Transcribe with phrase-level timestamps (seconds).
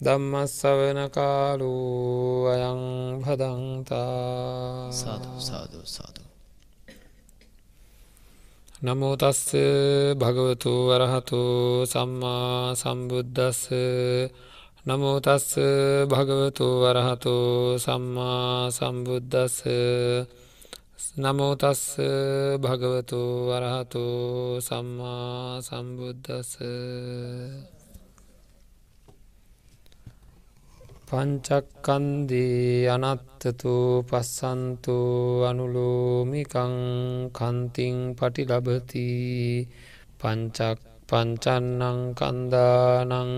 [0.00, 1.72] දම්මස්සවන කාලු
[2.46, 2.82] අයං
[3.18, 6.20] භදංතා සාධ සාධ සාධ
[8.80, 9.40] නමෝතස්ස
[10.14, 11.40] භගවතු වරහතු
[11.84, 13.62] සම්මා සම්බුද්ධස්ස
[14.86, 15.48] නමෝතස්ස
[16.06, 17.34] භගවතු වරහතු
[17.76, 19.56] සම්මා සම්බුද්ධස්ස
[21.16, 21.82] නමෝතස්ස
[22.58, 24.04] භගවතු වරහතු
[24.60, 26.54] සම්මා සම්බුද්ධස්ස
[31.08, 34.96] පංචක්කන්දී අනත්තතු පස්සන්තු
[35.48, 36.74] අනුලෝමිකං
[37.32, 39.08] කන්තිං පටි ලබති
[40.20, 43.30] පංචක් පංචන්නං කන්දානං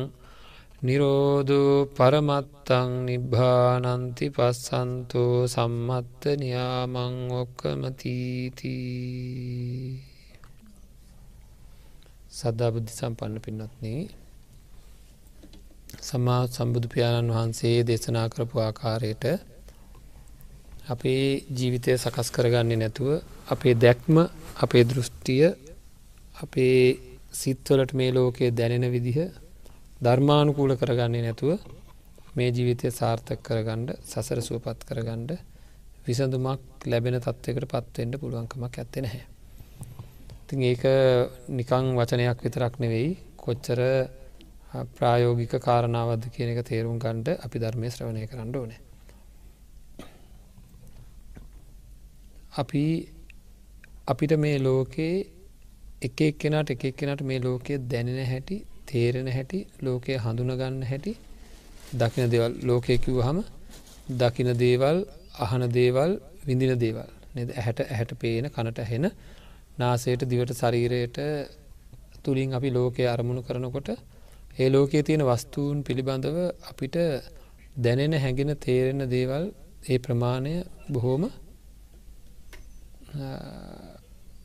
[0.82, 1.54] නිරෝධ
[1.92, 8.74] පරමත්තං නිබ්භානන්ති පස්සන්තු සම්මත්ත නියාමං ඔක්කමතීති
[12.32, 14.02] සද්ධා බුද්ධි සම්පන්න පින්නත්න්නේ
[16.00, 19.24] සමා සම්බුදු පියාණන් වහන්සේ දේශනා කරපු ආකාරයට
[20.88, 23.08] අපේ ජීවිතය සකස් කරගන්නේ නැතුව
[23.48, 24.16] අපේ දැක්ම
[24.56, 25.44] අපේ දෘෂ්ටිය
[26.36, 26.78] අපේ
[27.32, 29.18] සිත්වලට මේ ලෝකයේ දැනෙන විදිහ
[30.00, 31.50] ධර්මානුකූල කරගන්නේ නැතුව
[32.36, 35.30] මේ ජීවිතය සාර්ථක කරගණ්ඩ සසර සුවපත් කරගණ්ඩ
[36.06, 39.24] විසඳුමක් ලැබෙන තත්වකට පත්වෙන්ට පුළුවන්කමක් ඇත්තෙ නැහැ.
[40.46, 40.84] ති ඒක
[41.50, 43.80] නිකං වචනයක් විතරක් නෙවෙයි කොච්චර
[44.70, 48.72] ප්‍රායෝගික කාරණාවද කියන එක තේරුම් ගණ්ඩ අපි ධර්මය ශ්‍රවණය කරන්න ඕන.
[52.54, 52.84] අපි
[54.06, 55.26] අපිට මේ ලෝකයේ
[56.02, 61.12] එක එක්කෙනට එක එක්කෙනට මේ ලෝකයේ දැනෙන හැටි තේරෙන හැටි ලෝකය හඳුනගන්න හැටි
[61.94, 63.38] දකින දෙවල් ලෝකය කිව් හම
[64.16, 64.98] දකින දේවල්
[65.38, 66.12] අහන දේවල්
[66.44, 67.48] විඳින දේවල් නද?
[67.52, 69.10] ඇහැට ඇහැට පේන කනට හෙන
[69.78, 71.18] නාසයට දිවට ශරීරයට
[72.22, 73.90] තුළින් අපි ලෝකය අරමුණු කරනකොට
[74.50, 76.38] ඒ ලෝකයේ තියෙන වස්තුූන් පිළිබඳව
[76.70, 76.96] අපිට
[77.76, 79.44] දැනෙන හැඟෙන තේරෙන දේවල්
[79.88, 80.54] ඒ ප්‍රමාණය
[80.92, 81.22] බොහෝම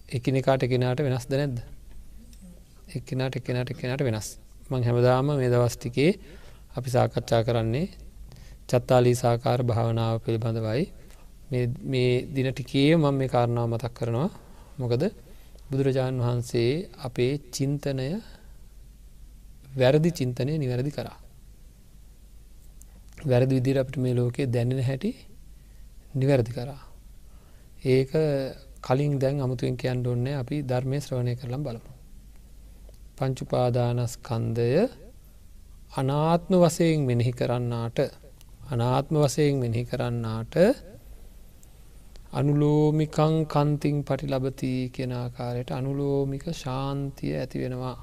[0.09, 1.57] එකනෙකාට එකෙනට වෙනස් දැනැද්ද
[2.89, 4.27] එක්කෙනට එක්කෙනට එක්කෙනට වෙනස්.
[4.69, 6.11] මං හැමදාම මේ දවස්ටිකේ
[6.75, 7.87] අපි සාකච්ඡා කරන්නේ
[8.69, 10.83] චත්තාලී සාකාර භාවනාව පිළිබඳවයි.
[11.83, 14.29] මේ දින ටිකේ මං මේ කාරණාව මතක් කරනවා.
[14.77, 15.03] මොකද
[15.69, 18.07] බුදුරජාණන් වහන්සේ අපේ චින්තනය
[19.75, 21.17] වැරදි චින්තනය නිවැරදි කරා.
[23.25, 25.11] වැරදි විදිර අපිට මේ ලෝකයේ දැනෙන හැටි
[26.15, 26.81] නිවැරදි කරා.
[27.85, 28.11] ඒක
[28.81, 31.91] කලින් දැන් අමුතුවෙන් කියන්න ඔන්නේ අපි ධර්මය ශ්‍රවණය කරලම් බලමු.
[33.17, 34.69] පංචුපාදානස්කන්දය
[35.93, 37.99] අනාත්ම වසයෙන් මෙනෙහි කරන්නාට
[38.67, 40.55] අනාත්ම වසයෙන් මෙනෙහි කරන්නාට
[42.33, 47.97] අනුලෝමිකං කන්තිං පටි ලබති කියෙන ආකාරයට අනුලෝමික ශාන්තිය ඇති වෙනවා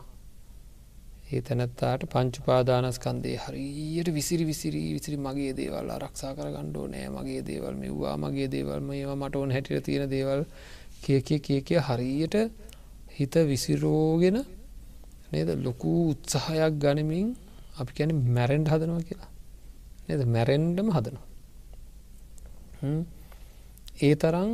[1.33, 7.09] ඒ තැනැත්තාට පංචුපාදානස්කන්දේ හරියට විසිරි විසිරී විසිරි මගේ දේවල් ආරක්ෂා කර ගණ්ඩෝ නෑ.
[7.09, 10.43] මගේ දේවල් මෙව්වා මගේ දේවල් මේවා මට ඕන හැටියට තියෙන දේවල්
[11.05, 12.37] කිය කිය කිය කිය හරියට
[13.17, 14.39] හිත විසිරෝගෙන
[15.33, 15.49] නේද?
[15.67, 17.29] ලොකු උත්සාහයක් ගනිමින්
[17.81, 19.31] අපි කැන මැරෙන්ඩ් හදනවා කියලා.
[20.09, 20.23] නද?
[20.37, 21.27] මැරෙන්ඩම හදනවා.
[24.03, 24.53] ඒ තරම්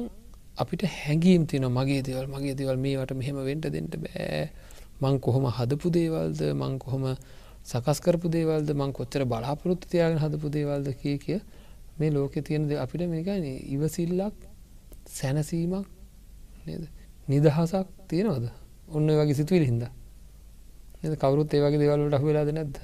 [0.56, 4.42] අපිට හැඟීම් තින මගේ දේවල් මගේ දේවල් මේවට මෙහෙම වෙන්ට දෙන්නට බෑ.
[5.00, 6.40] මං කොහොම හදපු දේවල්ද?
[6.54, 7.04] මං කොහොම
[7.64, 8.70] සකස් කරපු දේවල්ද?
[8.72, 11.40] මං කොච්චර බලාපොරොත්තු තියාගෙන හදපු දේවල්ද කිය කිය
[11.98, 14.34] මේ ලෝකෙ තියෙනද අපිට මේකන ඉවසිල්ලක්
[15.08, 15.86] සැනසීමක්
[16.66, 16.84] නේද?
[17.28, 18.50] නිදහසක් තියෙනවද?
[18.88, 19.86] ඔන්න වගේ සිතුවිල හිද නද?
[21.16, 22.78] කවරුත් ඒවගේ දේවල්ට අහවෙලාද නැද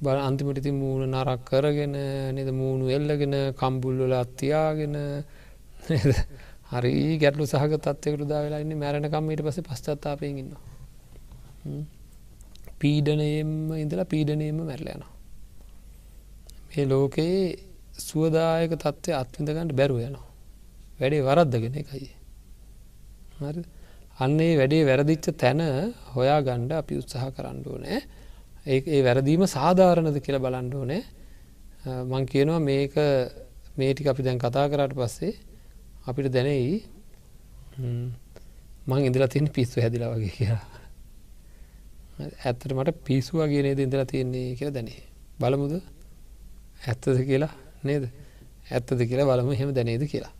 [0.00, 1.96] බල අන්තිමටිති මූුණ නරක් කරගෙන
[2.34, 2.48] නද?
[2.52, 4.96] මූුණු එල්ලගෙන කම්බුල්වල අත්තියාගෙන
[6.70, 10.67] හරි ගැටලු සහක තත්වකට දා වෙලාන්න මැරණකම් ඊට පස පස්්චත්තාපයෙන් ඉන්නවා.
[12.80, 15.02] පීඩනයෙන්ම ඉඳලා පීඩනයෙන්ම මැරලයන.
[16.68, 17.40] මේ ලෝකයේ
[17.98, 20.26] සුවදායක තත්ත්වය අත්විඳගන්නට බැරුව යනවා.
[20.98, 22.08] වැඩේ වරද්දගෙන එකයි.
[24.18, 25.60] අන්නේ වැඩේ වැරදිච්ච තැන
[26.08, 27.98] හොයා ගණ්ඩ අපි උත්සාහ කරන්නඩුව නෑ
[28.66, 31.02] ඒ ඒ වැරදීම සාධාරණද කියලා බලන්ඩුව නෑ
[32.04, 32.94] මං කියනවා මේක
[33.76, 35.34] මේටික අපි දැන් කතා කරට පස්සේ
[36.06, 36.82] අපිට දැනෙයි
[38.86, 40.77] මං ඉදිලා තියන පිස්සු හැදිලා වගේ කියලා
[42.18, 45.02] ඇත්තට මට පිස්සුවගේ නේද ඉඳලා තියෙන්නේ කියලා දැනේ
[45.40, 45.74] බලමුද
[46.86, 47.52] ඇත්තද කියලා
[47.84, 48.04] නේද
[48.70, 50.34] ඇත්තද කියලා බලමු හෙම දැනේද කියලා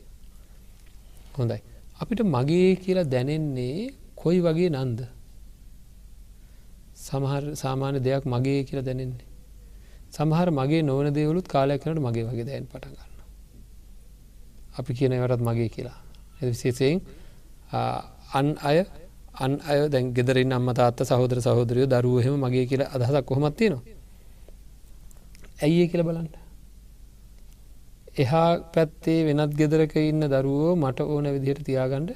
[1.35, 1.61] හොඳයි.
[2.01, 5.01] අපිට මගේ කියලා දැනෙන්නේ කොයි වගේ නන්ද.
[6.97, 9.27] සමහර සාමාන්‍ය දෙයක් මගේ කියලා දැනෙන්නේ.
[10.13, 13.13] සමහර මගේ නොවන දේවලුත් කාලයක් කනට මගේ වගේ දැන් පටගන්න.
[14.79, 15.99] අපි කියන වටත් මගේ කියලා.
[16.41, 16.99] විශේෂයෙන්
[18.33, 18.79] අන් අය
[19.39, 23.85] අන් අය දැන් ගෙදරින් අම්ම තාත්ත සහෝදර සහෝදරයෝ දරුවහෙම මගේ කියලා අදහසක් කොහොමත් තියෙනවා.
[25.63, 26.29] ඇයි කියල බලන්න.
[28.17, 32.11] එහා පැත්තේ වෙනත් ගෙදරක ඉන්න දරුවෝ මට ඕන විදිහට තියාගණ්ඩ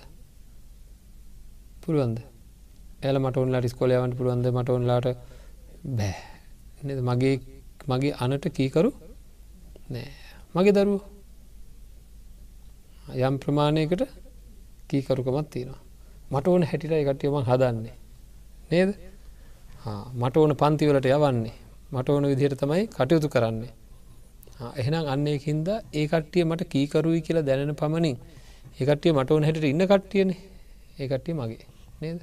[1.83, 2.19] පුළුවන්ද?
[3.03, 4.47] එල මට ඔන්ලාට ස්කොලයවන්ට පුළුවන්ද?
[4.49, 5.07] මට ඔන්ලාට
[5.99, 6.15] බෑ.
[7.03, 7.35] මගේ
[7.89, 8.91] මගේ අනට කීකරු
[9.91, 10.11] නෑ.
[10.55, 11.01] මගේ දරුව.
[13.21, 14.03] යම් ප්‍රමාණයකට
[14.89, 15.81] කීකරුකමත් තියෙනවා.
[16.33, 17.95] මට ඕන හැටිට එකටියම හදන්නේ.
[18.71, 18.91] නේද?
[20.15, 21.55] මට ඕන පන්තිවලට යවන්නේ.
[21.93, 23.73] මට ඕන විදිහයට තමයි කටයුතු කරන්නේ.
[24.81, 28.17] එහෙනම් අන්නේකින්ද ඒ කට්ටිය මට කීකරුයි කියලා දැනෙන පමණින්
[28.81, 30.39] ඒකට්ටිය මට ඕන හැට ඉන්න කට්ටියනේ.
[31.01, 31.67] ඒ කට්ටිය මගේ.
[32.01, 32.21] නේද?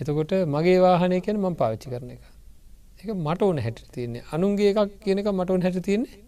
[0.00, 2.22] එතකොට මගේ වාහනය කියන මම පාවිච්චි කරන එක.
[3.00, 4.22] එක මට ඕන හැට තියන්නේ.
[4.32, 6.18] අනුන්ගේ එකක් කියන එක මට ඕන හැට තියන්නේ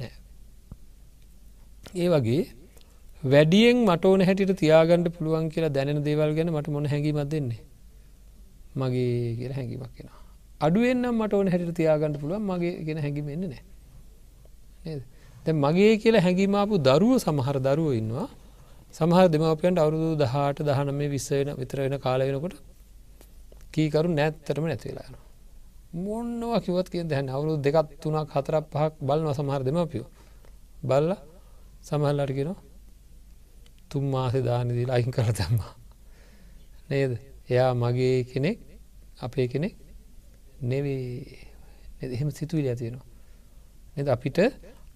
[0.00, 0.12] නෑ.
[1.94, 2.42] ඒ වගේ
[3.22, 7.60] වැඩියෙන් මට ඕන හැටිට තියාගණඩ පුළුවන් කියලා දැනෙන දේවල් ගැන මට මොන හැඟීමත් දෙන්නේ?
[8.76, 10.22] මගේ කියලා හැඟීමක් කෙනවා
[10.60, 15.00] අඩුවෙන්නම් මට ඕන හැට තියාගන්න පුළුවන් මගේ ගෙන හැඟීම එන්න නෑ
[15.44, 18.28] දැ මගේ කියලා හැඟීමාපු දරුව සමහර දරුව ඉන්නවා.
[18.94, 22.54] සමහර දෙමවපයන්ට අවුරුදු දහට දහනම විස්සවෙන විතර වෙන කාල වෙනකොට
[23.74, 25.14] කීකරු නැත්තරම නැතිවෙලාන
[26.04, 30.08] මොන්නවා කිවත් කිය දැන් අවුරුදු දෙකත් තුනක් හතරක් පහක් බලන සමහර දෙමපියෝ.
[30.82, 31.10] බල්ල
[31.82, 32.50] සමහල්ලටගෙන
[33.90, 35.72] තුම් මාසේ දානදී අයින් කර තම්මා
[36.90, 37.12] නේද?
[37.50, 38.58] එයා මගේ කෙනෙක්
[39.20, 39.74] අපේ කෙනෙක්
[40.62, 41.26] නෙවේ.
[42.04, 43.06] එහෙම සිතුවිලි ඇතියෙනවා
[43.96, 44.08] නද?
[44.08, 44.38] අපිට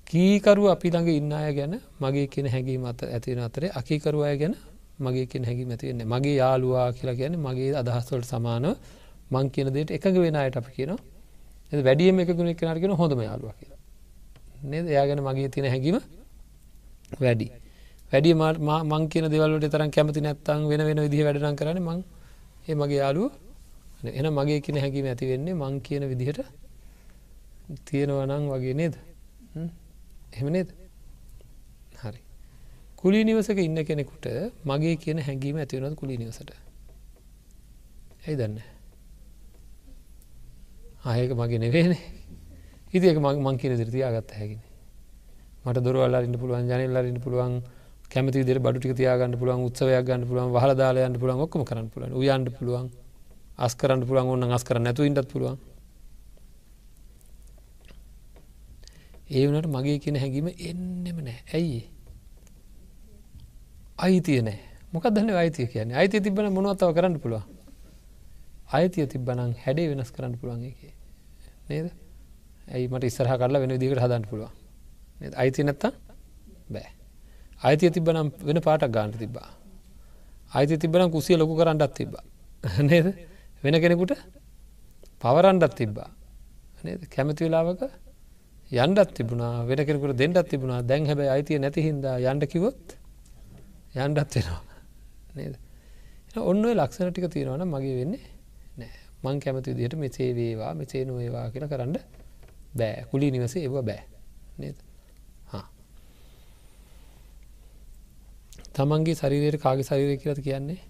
[0.07, 4.55] කීකරු අපි ළඟ ඉන්න අය ගැන මගේ කියෙන හැඟීම අත ඇතිවෙන අතරේ අකීකරු අය ගැන
[4.99, 8.77] මගේ කියෙන හැඟීම ඇතිවෙන්නේ මගේ යාලුවා කියලා ගැන මගේ අදහස්වලට සමානව
[9.31, 10.93] මං කියන දේට එකඟ වෙන අයට අපි කියන
[11.87, 13.81] වැඩියම එකගුණ කෙනටගෙන හොඳම යාලුව කියලා.
[14.63, 14.87] නේද?
[14.87, 15.99] එයා ගැන මගේ තියෙන හැඟීම
[17.21, 17.47] වැඩි.
[18.13, 22.01] වැඩි මං කියන දෙවල්ට තරම් කැමති නැත්තං වෙන වෙන විදිහ වැඩනම් කරන මං
[22.67, 23.31] ඒ මගේ යාලුව
[24.03, 26.41] එන මගේ කියන හැඟීම ඇති වෙන්නේ මං කියන විදිහට
[27.81, 28.95] තියෙනවනං වගේ නේද?
[30.33, 30.69] එහෙම නේද?
[31.97, 32.21] හරි.
[32.97, 34.27] කුලි නිවසක ඉන්න කෙනෙකුට
[34.65, 36.51] මගේ කියන හැඟීම ඇතිවෙනත් කුලි නිවසට?
[38.21, 38.59] ඇයි දන්න
[41.05, 41.95] ආයක මගේ නෙවේන
[42.91, 44.61] ඉතික මං කියන දිරතියාගත්ත හැකින.
[45.63, 47.63] මට දොරවල්ලාරන්න පුළුවන් ජනල්ලරන්න පුළුවන්
[48.11, 52.13] කැමති දෙර බඩුටි තියාගන්න පුළුවන් උත්සවයක් ගන්න පුළුවන් හදාලයන්න පුළුවන් ඔක්කම කරන්න පුළුවන්.
[52.19, 52.91] යන්ට පුළුවන්.
[53.59, 55.59] අස්කරන්න පුළුවන් ඔන්න අස්කර නැතු ඉටත් පුළුවන්.
[59.31, 61.39] ඒ වනට මගේ කියන හැඟීම එන්නෙම නෑ.
[61.55, 61.81] ඇයි
[63.99, 64.59] අයිතිය නෑ.
[64.93, 65.97] මොකක් දන්න අයිතිය කියන්නේ?
[65.97, 67.43] අයිතිය තිබන මොනවත්තාව කරන්න පුළුව
[68.71, 70.79] අයිතිය තිබ්බනං හැඩේ වෙනස් කරන්න පුළුවන් එක
[71.69, 71.91] නේද?
[72.71, 74.53] ඇයි මට ඉස්සරහ කරලා වෙන දිකට හදන්න පුළුවන්?
[75.35, 75.93] අයිති නැත්තා
[76.71, 76.91] බෑ.
[77.61, 79.49] අයිතිය තිබනම් වෙන පාටක් ගාන්ට තිබ්බා.
[80.53, 82.25] අයිති තිබන කුසිය ලොකු කරන්නත් තිබ්බා.
[82.83, 83.07] නේද?
[83.63, 84.13] වෙන කෙනෙකුට
[85.21, 86.09] පවරන්ඩත් තිබ්බා.
[86.85, 87.03] නේද?
[87.07, 87.83] කැමති වෙලාවක
[88.73, 90.81] යන්ඩත් තිබුණා වෙන කෙනෙකුට දෙන්නත් තිබුණා.
[90.83, 92.97] දැන් හැබැයි අයිතිය නැති හින්දා යන්ඩ කිවොත්
[93.97, 94.63] යන්ඩත් වෙනවා.
[95.39, 95.55] නේද?
[96.41, 98.25] ඔන්න ලක්ෂණ ටික තියෙනවන මගේ වෙන්නේ
[98.79, 98.93] නෑ.
[99.25, 101.99] මං කැමති විදිහට මෙසේ වේවා මෙසේ නොවේවා කියලා කරන්න
[102.75, 103.05] බෑ.
[103.11, 104.01] කුලි නිවසේ ඒව බෑ.
[104.59, 104.79] නේද?
[108.75, 110.81] තමන්ගේ ශරීරයට කාගේ ශරීරය කියලත් කියන්නේ?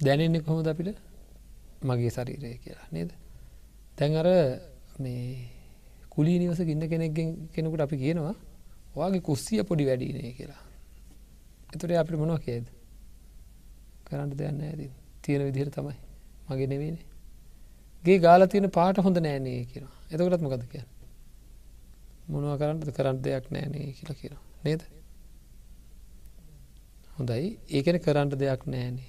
[0.00, 0.98] දැනෙන්නේ කොහොමද අපිට?
[1.82, 3.10] මගේ ශරීරය කියලා නේද?
[3.96, 4.28] තැන් අර
[4.98, 5.48] මේ
[6.10, 8.34] කුලී නිවස ඉන්න කෙනෙක්ගෙන් කෙනෙකුට අපි කියනවා
[8.96, 10.62] ඔයාගේ කුස්සිය පොඩි වැඩිනේ කියලා.
[11.74, 12.66] එතුට අපිට මොනවා කියේද
[14.06, 14.86] කරන්න දෙයන්න ඇති
[15.22, 15.96] තියෙන විදිහර තමයි.
[16.48, 17.06] මගේ නෙවේනේ
[18.04, 20.84] ගේ ගාල තියෙන පාට හොඳ නෑනේ කියලා එතකටත් මොකද කිය
[22.28, 22.88] මොනවා කරන්නද?
[22.90, 24.82] කරන්න දෙයක් නෑනේ කියලා කියලා නේද?
[27.20, 27.58] හොඳයි.
[27.68, 29.08] ඒකන කරන්නට දෙයක් නෑනේ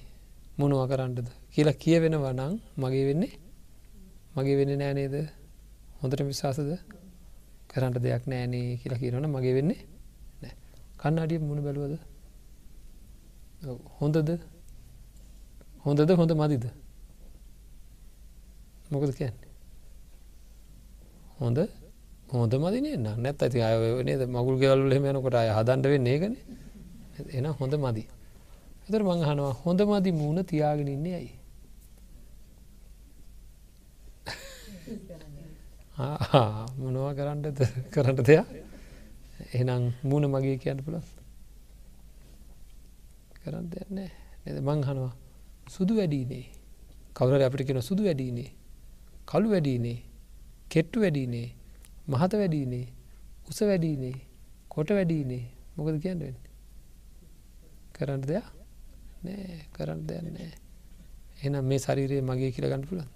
[0.58, 3.32] මොනවා කරන්නද කියලා කියවෙන වනං මගේ වෙන්නේ
[4.34, 5.14] මගේ වෙන්න නෑනේද
[6.00, 6.70] හොඳට විශවාසද?
[7.70, 9.80] කරන්නට දෙයක් නෑනේ කියලා කියනවන මගේ වෙන්නේ
[10.42, 10.54] නෑ.
[10.96, 11.94] කන්න අඩිය මුණ බැලුවද?
[13.96, 14.30] හොඳද?
[15.84, 16.64] හොඳද හොඳ මදිද?
[18.90, 19.52] මොකද කියන්නේ?
[21.38, 21.58] හොඳ
[22.30, 26.36] හොඳ මදිනේ නැත් ඇති අයනේද මගුල් ගෙවල්ල හෙමයනකොට අය හදන්ට වෙන්නේ ඒකන.
[27.30, 28.04] එන හොඳ මදි.
[28.88, 31.32] එතර මංහනවා හොඳ මදි මූුණ තියාගෙන ඉන්නේ ඇයි?
[36.78, 37.58] මොනවා කරන්නද?
[37.90, 38.46] කරන්නට දෙයක්?
[39.52, 40.98] එහනම් මූුණ මගේ කියන්න පුළ
[43.42, 44.10] කරන්න දෙන්නේ
[44.46, 44.58] නද?
[44.60, 45.12] මංහනවා
[45.68, 46.44] සුදු වැඩීනේ
[47.14, 48.50] කවුර අපිට කෙන සුදු වැඩීනේ
[49.26, 49.98] කළු වැඩීනේ
[50.70, 51.48] කෙට්ටු වැඩීනේ
[52.08, 52.86] මහත වැඩීනේ
[53.48, 54.16] උස වැඩීනේ
[54.68, 55.44] කොට වැඩීනේ
[55.76, 56.22] මොකද කියන්න
[58.02, 58.46] කරන්න දෙයක්
[59.22, 60.52] නෑ කරන්න දෙයන්නේ
[61.42, 63.10] එනම් මේ ශරීරයේ මගේ කියල ගන්න පුළන්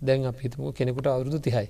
[0.00, 1.68] දැන් අප හිතමු කෙනෙකුට අවුරුදු තිහයි.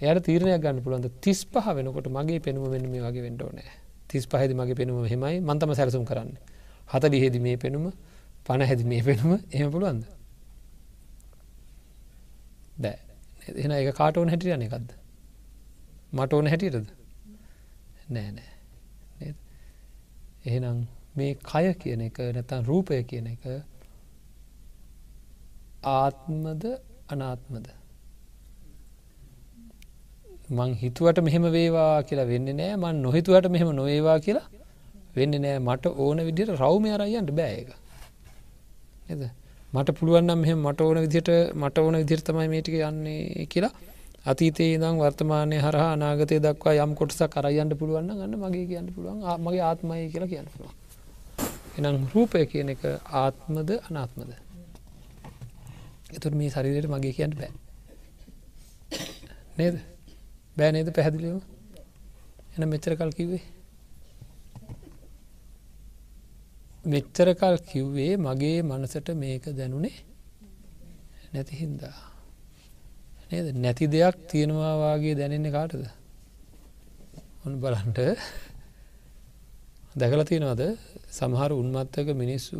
[0.00, 1.08] එයට තීරණයක් ගන්න පුළුවන්ද?
[1.20, 3.70] තිස් පහ වෙනකොට මගේ පෙනුම වෙන මේ වගේ වෙන්ඩෝනෑ
[4.08, 6.30] තිස් පහදි මගේ පෙනුම හෙමයි මන්තම සැලසුම් කරන්න.
[6.88, 7.92] හත ලිහෙදි මේ පෙනුම
[8.46, 10.04] පණ හැදි මේ පෙනුම එහම පුළුවන්ද?
[12.78, 12.98] දෑ
[13.56, 14.88] එන එක කාට ඕන හැටියන එකක්ද?
[16.12, 16.97] මට ඕන හැටියටද?
[18.08, 19.32] නෑ නෑ.
[20.46, 20.78] එහෙනම්
[21.16, 23.42] මේ කය කියන එක නැතන් රූපය කියන එක
[25.94, 26.64] ආත්මද
[27.08, 27.66] අනාත්මද?
[30.50, 32.76] මං හිතුවට මෙහෙම වේවා කියලා වෙන්න නෑ.
[32.76, 34.46] මන් නොහිතුවට මෙහෙම නොඒවා කියලා
[35.16, 35.58] වෙන්න නෑ.
[35.58, 37.68] මට ඕන විදිට රව්මය අරයන්ට බෑක
[39.08, 39.22] එද
[39.72, 43.72] මට පුළුවන්නම් මෙහ මට ඕන විදිට මට ඕන විදිර තමයි මේටික යන්නේ කියලා
[44.30, 49.62] අතීතයේ දම් වර්තමානය හර අනාගතය දක්වා යම් කොටස කරයන්ට පුළුවන්න ගන්න මගේ කියන්න පුළුවන් මගේ
[49.62, 50.74] ආත්මය කියලා කියන්න පුළුවන්.
[51.78, 52.82] එනම් රූපය කියන එක
[53.14, 54.32] ආත්මද අනාත්මද?
[56.16, 57.52] එතුර මේ ශරීරයට මගේ කියන්න බෑ.
[59.58, 59.78] නේද?
[60.56, 61.36] බෑ නේද පැහැදිලිව
[62.54, 63.44] එන මෙච්චර කල් කිව්වේ?
[66.86, 69.96] මෙච්චර කල් කිව්වේ මගේ මනසට මේක දැනුනේ
[71.32, 72.07] නැති හින්දා.
[73.30, 73.46] නේද?
[73.56, 75.84] නැති දෙයක් තියෙනවාවාගේ දැනෙන්නේ කාටද?
[77.44, 77.98] ඔන්න බලන්ට
[79.96, 80.62] දැකල තියෙනවාද?
[81.10, 82.58] සමහර උන්මත්තක මිනිස්සු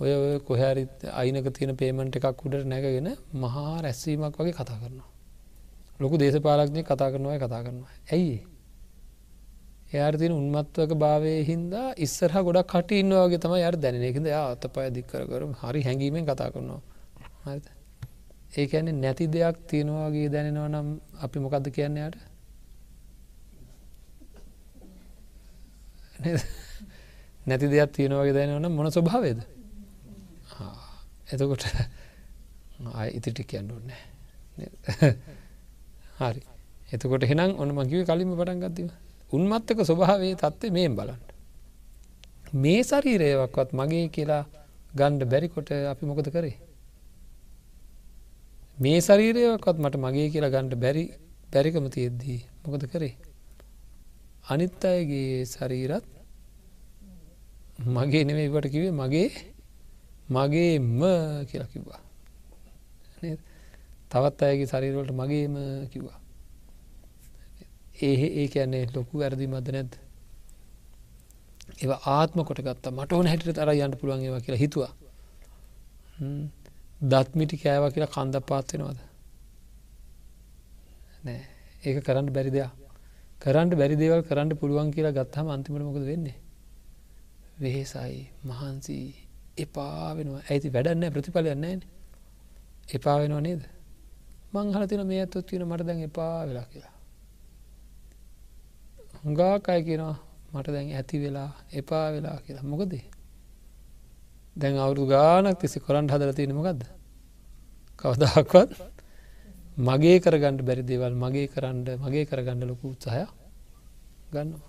[0.00, 5.08] ඔය ඔය කොහැරිත් අයිනක තියෙන පේමන්ට් එකක් උඩට නැගගෙන මහා රැස්වීමක් වගේ කතා කරනවා.
[6.00, 7.92] ලොකු දේශපාලක්නය කතා කරනවා කතා කරනවා.
[8.12, 8.36] ඇයි?
[9.92, 15.22] එයාට තින උන්මත්වක භාවය හින්දා ඉස්සරහ ගොඩක් කට ඉන්නවාගේ තම යට දැනෙනෙකිද අත පය දික්කර
[15.26, 16.82] කරු හරි හැඟීමෙන් කතා කරනවා.
[17.44, 17.75] හරිත
[18.56, 20.88] ඒ ඇන්නේ නැති දෙයක් තියෙනවාගේ දැනෙනවා නම්
[21.24, 22.16] අපි මොකක්ද කියන්නේයට
[27.46, 29.40] නැති දෙයක් තියෙනවාගේ දැනවනම් මොන ස්වභාවේද
[31.32, 31.64] එතකොට
[32.92, 34.02] ආය ඉතිටි කියන්න ඕන්නෑ
[36.18, 36.40] හරි.
[36.92, 38.88] එතකොට හෙනම් ඔන්න මකිව කලින්ම පටන් ගත්තිව
[39.32, 41.22] උන්මත්තක ස්වභාවේ තත්ත්ේ මේම් බලන්න.
[42.54, 44.44] මේ සරීරයවක්වත් මගේ කියලා
[44.94, 46.56] ගණ්ඩ බැරිකොට අපි මොකද කරේ?
[48.76, 51.04] මේ ශරීරයවක්වත් මට මගේ කියලා ගණ්ඩ බැරි
[51.52, 53.14] බැරිකම තියෙද්දී මොකද කරේ?
[54.48, 56.04] අනිත් අයගේ ශරීරත්
[57.88, 59.28] මගේ නෙමෙයිවට කිවේ මගේ
[60.28, 61.00] මගේම
[61.48, 62.00] කියලා කිව්වා.
[64.10, 65.56] තවත් අයගේ ශරීරවලට මගේම
[65.88, 66.20] කිව්වා.
[68.02, 69.92] ඒ ඒ කියන්නේ ලොකු ඇරදි මද නැද්ද?
[71.80, 72.84] ඒ ආත්ම කොට ගත්ත.
[72.90, 74.92] මට ඕන හැටිට තර යන්න පුළුවන් ඒවා කියලා හිතුවා.
[77.06, 78.98] දත්මිටි කෑවා කියලා කන්ද පාත්වෙනවාද
[81.24, 81.42] නෑ.
[81.84, 82.72] ඒක කරන්න බැරි දෙයක්.
[83.40, 86.36] කරන්න බැරි දේවල් කරන්න පුළුවන් කියලා ගත්තහම අන්තිමට මොකද වෙන්නේ?
[87.60, 89.06] වෙහෙසයි මහන්සී
[89.58, 90.42] එපා වෙනවා.
[90.50, 91.64] ඇති වැඩන්න ප්‍රතිඵලයන්න
[92.90, 93.62] එපා වෙනවා නේද?
[94.54, 96.94] මංහල තින මේ ඇත්තොත් තියෙන මට දැන් එපා වෙලා කියලා.
[99.20, 100.16] හුඟාක් අය කියනවා
[100.52, 102.64] මට දැන් ඇති වෙලා එපා වෙලා කියලා.
[102.64, 103.04] මොකදේ?
[104.56, 106.95] දැන් අවුරු ගානක් තිසි කොරන්ට හදර තියෙනමකක්ද
[107.98, 108.70] කවදක්වත්
[109.80, 113.24] මගේ කරගන්නඩ බැරි දේවල් මගේ කරන්න මගේ කරගන්න ලොකු උත්සාහය
[114.30, 114.64] ගන්නවා.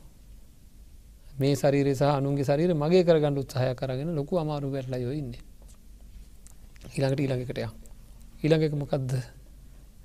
[1.33, 5.43] මේ ශරීරය සහ අනුන්ගේ ශරීර මගේ කරගන්න උත්සාහය කරගෙන ලොකු අමාරු වැටලා යොඉන්නේ
[6.87, 7.71] ඊළඟට ඊළඟකට යා.
[8.41, 9.11] ඊළඟ එක මොකක්ද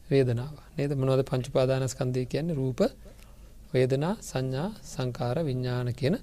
[0.09, 0.55] වේදනාව.
[0.77, 0.93] නේද?
[0.95, 2.55] මනොද පංචුපාදානස්කන්දය කියන්නේ?
[2.55, 2.81] රූප
[3.73, 6.17] වේදනා සංඥා සංකාර විඤ්ඥාන කියන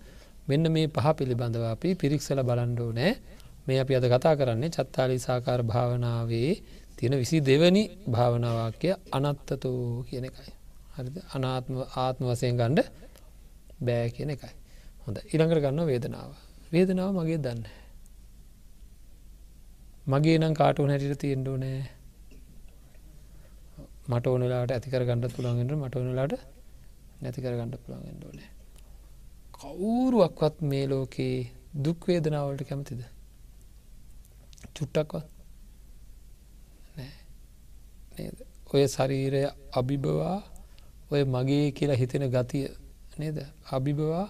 [0.48, 3.12] මෙන්න මේ පහ පිළිබඳව අපි පිරික්සල බලන්ඩෝ නෑ
[3.68, 6.54] මේ අපි අද කතා කරන්නේ චත්තාලි සාකාර භාවනාවේ
[7.00, 10.52] තියෙන විසි දෙවනි භාවනාවාක්‍ය අනත්තතෝ කියන එකයි.
[10.96, 11.18] හරිද?
[11.34, 12.88] අනාත්ම ආත්ම වසයෙන් ගණ්ඩ
[13.82, 14.54] බෑ කියන එකයි.
[15.04, 16.32] හොඳ ඉළඟට ගන්න වේදනාව.
[16.72, 17.62] වේදනාව මගේ දන්න
[20.08, 21.80] මගේ නම් කාටුව හැටිට තියෙන්ඩෝ නෑ
[24.10, 26.34] මට ඕනලාට ඇතිකර ගණඩ පුළන්ගෙන්ට මට ඕනලාට
[27.22, 28.50] නැතිකර ගණඩ පුළන්ගෙන්ට ඕනෑ.
[29.56, 31.40] කවුරුවක්වත් මේ ලෝකයේ
[31.84, 33.02] දුක්වේදනාවලට කැමතිද?
[34.76, 35.39] චුට්ටක්වත්.
[38.74, 39.42] ඔය ශරීරය
[39.80, 40.38] අභිබවා
[41.12, 42.66] ඔය මගේ කියලා හිතෙන ගතිය
[43.20, 43.38] නේද?
[43.72, 44.28] අභිබවා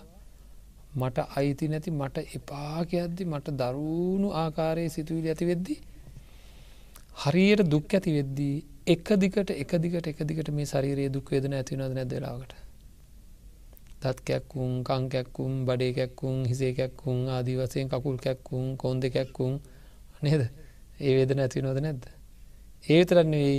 [0.96, 5.76] මට අයිති නැති මට එපාක ඇද්දි මට දරුණු ආකාරයේ සිතුවිලි ඇති වෙද්දි
[7.16, 8.56] හරියට දුක් ඇති වෙද්දී
[8.88, 12.54] එක දිකට එක දිකට එක දිකට මේ ශරීරයේ දුක් වේදන ඇතිවනද නැදලාවට
[14.02, 19.60] දත් කැක්කුම් කං කැක්කුම් බඩේ කැක්කුම් හිසේ කැක්කුම් ආදී වසයෙන් කකුල් කැක්කුම් කොන්ද කැක්කුම්
[20.22, 20.42] නේද?
[21.00, 22.04] ඒ වේදන ඇති නොද නැද්ද?
[22.90, 23.52] ඒතරන්නේ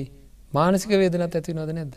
[0.52, 1.95] මානසික වේදනත් ඇති නොද නැද්ද?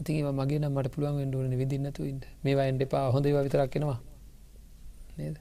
[0.00, 3.98] ඉතින් මගේ නම් මට පුළුවන් වෙන්ඩුවන විදින්නතුයින්ට මේවා එන්ඩ පා හොඳ විතරක්ෙනවා
[5.18, 5.36] නේද?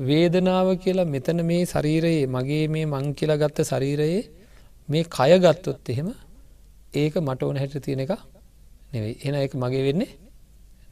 [0.00, 4.22] වේදනාව කියලා මෙතන මේ ශරීරයේ මගේ මේ මං කියලා ගත්ත ශරීරයේ
[4.88, 6.08] මේ කය ගත්තොත් එහෙම
[6.94, 8.12] ඒක මට ඕන හැට තියෙන එක
[8.92, 9.16] නෙවෙයි.
[9.24, 10.10] එන එක මගේ වෙන්නේ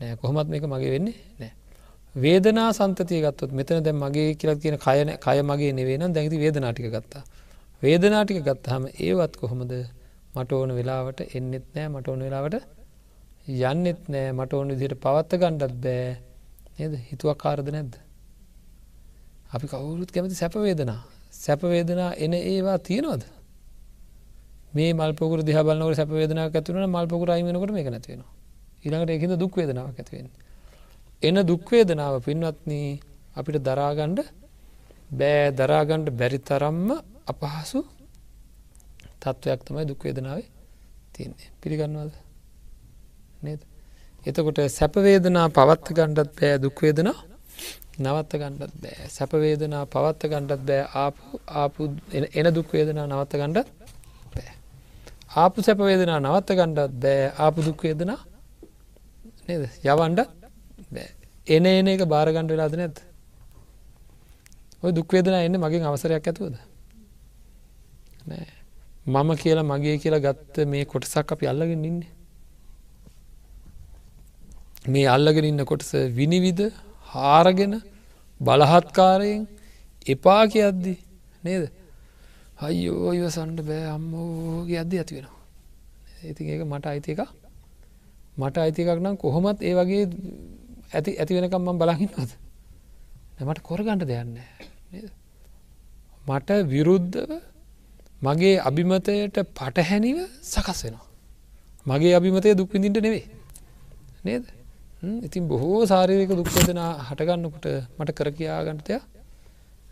[0.01, 0.17] නෑ.
[0.17, 1.53] කොහොමත් මේක මගේ වෙන්නේ නෑ.
[2.15, 7.23] වේදනා සන්තතිය ගත්තොත් මෙතන දැ මගේ කියලා කියන කයන කය මගේ නෙවෙන දැඟති වේදනාටික ගත්තා.
[7.83, 9.73] වේදනාටික ගත්තහම ඒවත් කොහොමද?
[10.35, 12.57] මට ඕන වෙලාවට එන්නෙත් නෑ මට ඕන වෙලාවට
[13.49, 16.11] යන්නෙත් නෑ මට ඕන විදියට පවත්ත ගණ්ඩත් බෑ.
[16.79, 16.95] නේද?
[17.11, 17.97] හිතුවක් කාරද නැද්ද?
[19.51, 21.01] අපි කවුරුත් කැමති සැපවේදනා
[21.35, 23.25] සැපවේදනා එන ඒවා තියෙනවද?
[24.75, 28.25] මේ මල්පොකුර දිහ බලන්නකට සැපවේදනාවක් ඇතිවන මල්පොකුර අයිමනකට මේක නැතිවෙන
[28.85, 30.29] ඊළඟට එකද දුක්වේදනාවක් ඇතිවෙන
[31.23, 32.77] එන දුක්වේදනාව පින්වත්න
[33.35, 34.21] අපිට දරාගණ්ඩ
[35.13, 35.49] බෑ.
[35.53, 36.91] දරාගණ්ඩ බැරි තරම්ම
[37.31, 37.81] අපහසු
[39.21, 40.49] තත්ත්වයක් තමයි දුක්වේදනාවේ
[41.15, 41.49] තියන්නේ.
[41.61, 42.13] පිළිගන්නවද?
[43.43, 43.61] නේද?
[44.27, 47.19] එතකොට සැපවේදනා පවත්ත ගණ්ඩත් බෑ දුක්වේදනා
[47.99, 49.09] නවත්ත ගණ්ඩත් බෑ.
[49.09, 51.91] සැපවේදනා පවත්ත ගණ්ඩත් බෑ ආපු ආපු
[52.35, 53.69] එන දුක්වේදනා නවත්ත ගණ්ඩත්
[54.35, 54.53] බෑ.
[55.37, 58.19] ආපු සැපවේදනා නවත්ත ගණ්ඩත් බෑ ආපු දුක්වේදනා
[59.49, 59.63] නේද?
[59.85, 60.21] යවන්ඩ
[60.91, 61.09] බෑ.
[61.49, 63.05] එන එන එක භාරගණ්ඩ වෙලාද නැත්
[64.83, 66.57] ඔය දුක්වේදනා එන්න මගින් අවසරයක් ඇතුවද?
[66.57, 66.70] නෑ
[68.27, 72.13] මම කියලා මගේ කියලා ගත්ත මේ කොටසක් අපි අල්ලගෙන ඉන්නේ.
[74.87, 76.61] මේ අල්ලගෙන ඉන්න කොටස විනිවිද
[77.13, 77.75] හාරගෙන
[78.41, 79.43] බලහත්කාරයෙන්
[80.07, 80.95] එපා කියද්දි
[81.45, 81.65] නේද?
[82.59, 85.39] අයියෝ ඉවසන්ඩ බෑ අම්මෝගේ අද්දි ඇති වෙනවා.
[86.23, 87.21] ඉතින් ඒක මට අයිති එක
[88.37, 90.05] මට අයිති එකක් නම් කොහොමත් ඒ වගේ
[90.93, 92.33] ඇති ඇති වෙනකම් මම බලහින්නද
[93.41, 94.35] මට කොරගණ්ඩ දෙයන්න
[96.27, 97.31] මට විරුද්ධව
[98.23, 101.07] මගේ අභිමතයට පටහැනිව සකස් වෙනවා.
[101.87, 103.27] මගේ අභිමතය දුක්විඳින්ට නෙවේ
[104.27, 104.45] නේද?
[105.27, 107.67] ඉතින් බොහෝ සාරීක දුක්වදනා හටගන්නකොට
[107.99, 108.93] මට කර කියාගන්නතය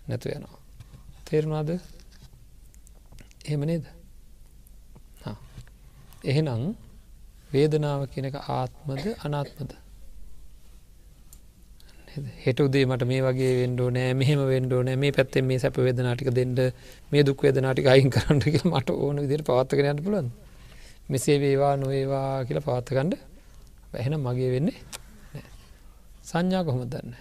[0.08, 0.56] නැතු යනවා
[1.26, 1.70] තේරුණාද?
[3.46, 3.84] එහෙම නේද?
[6.24, 6.62] එහෙනම්
[7.52, 9.72] වේදනාව කියනක ආත්මද අනාත්මද?
[12.44, 16.60] හෙටුදේ මට මේ වගේ වෙන්ඩෝ නෑ මෙහෙම වෙන්ඩෝ නෑ මේ පැත්තෙන් මේ සැප වේදනාටික දෙන්නට
[17.12, 20.30] මේ දුක් වේදනාටික අයින් කරන්නක මට ඕන විදිර පවත්තකනයට පුලන්
[21.08, 23.14] මෙසේ වේවා නොඒවා කියලා පවත්තකණ්ඩ
[23.92, 24.78] බැහෙන මගේ වෙන්නේ
[26.24, 27.12] සංඥා කොහොම දන්න?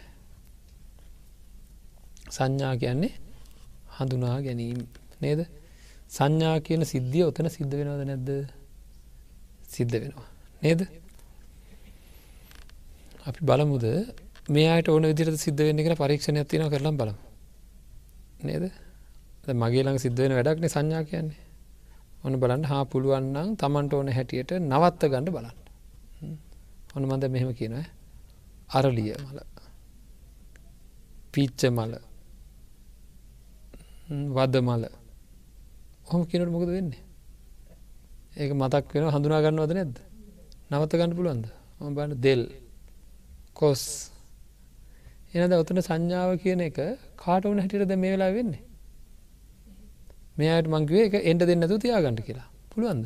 [2.32, 3.14] සංඥා කියන්නේ
[3.96, 4.80] හඳුනා ගැනීම්
[5.22, 5.42] නේද?
[6.10, 8.30] සංඥා කියන සිද්ධිය ඔතන සිද්ධ වෙනවද නැද්ද?
[9.68, 10.28] සිද්ධ වෙනවා
[10.62, 10.82] නේද?
[13.28, 13.86] අපි බලමුද
[14.50, 17.18] මේ අයට ඕන විදිරට සිද්ධ වෙන්න කෙන පරීක්ෂණය තින කරලම් බලමු.
[18.44, 18.64] නේද?
[19.56, 21.44] මගේ ළඟ සිද්ධ වෙන වැඩක්නේ සංඥා කියන්නේ.
[22.26, 25.58] ඔන්න බලන්න හා පුළුවන්නම් තමන්ට ඕන හැටියට නවත්ත ගණඩ බලන්න.
[26.96, 27.86] ඔන්න මන්ද මෙහෙම කියනව
[28.70, 29.40] අරලිය මල.
[31.34, 31.94] පිච්ච මල.
[34.36, 34.84] වද මල.
[36.10, 37.04] හොම කියනට මොකද වෙන්නේ?
[38.38, 39.96] ඒක මතක් වෙන හඳුනා ගන්නවද නැද්ද?
[40.72, 41.46] නවත ගන්න පුළුවන්ද?
[41.80, 42.44] ම බන්න දෙල්.
[43.54, 43.84] කොස්.
[45.38, 46.78] එනද ඔතන සංඥාව කියන එක
[47.16, 48.64] කාට වන හැටිරද මේ වෙලා වෙන්නේ?
[50.38, 52.48] මෙයට මංගවේ එක එන්ට දෙන්නතු තියාගන්නට කියලා.
[52.72, 53.06] පුළුවන්ද?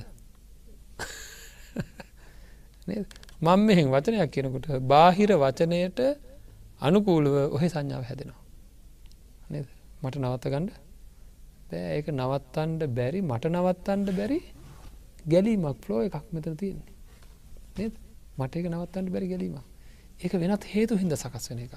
[3.46, 6.00] මං මෙහෙන් වචනයක් කියනකොට බාහිර වචනයට
[6.82, 8.39] අනුකූලව ඔහෙ සංඥාව හැදෙනවා.
[10.02, 10.72] මට නවත්ත ගණ්ඩ
[11.70, 11.89] බෑ.
[11.96, 14.39] ඒක නවත්තන්ඩ බැරි මට නවත්තන්ඩ බැරි
[15.26, 17.91] ගැලීමක් ෆ්ලෝ එකක් මෙතර තියෙන්නේ.
[18.38, 19.58] මට එක නවත්තන්ට බැරි ගැලීම
[20.20, 21.74] ඒක වෙනත් හේතු හින්ද සකස් වෙන එක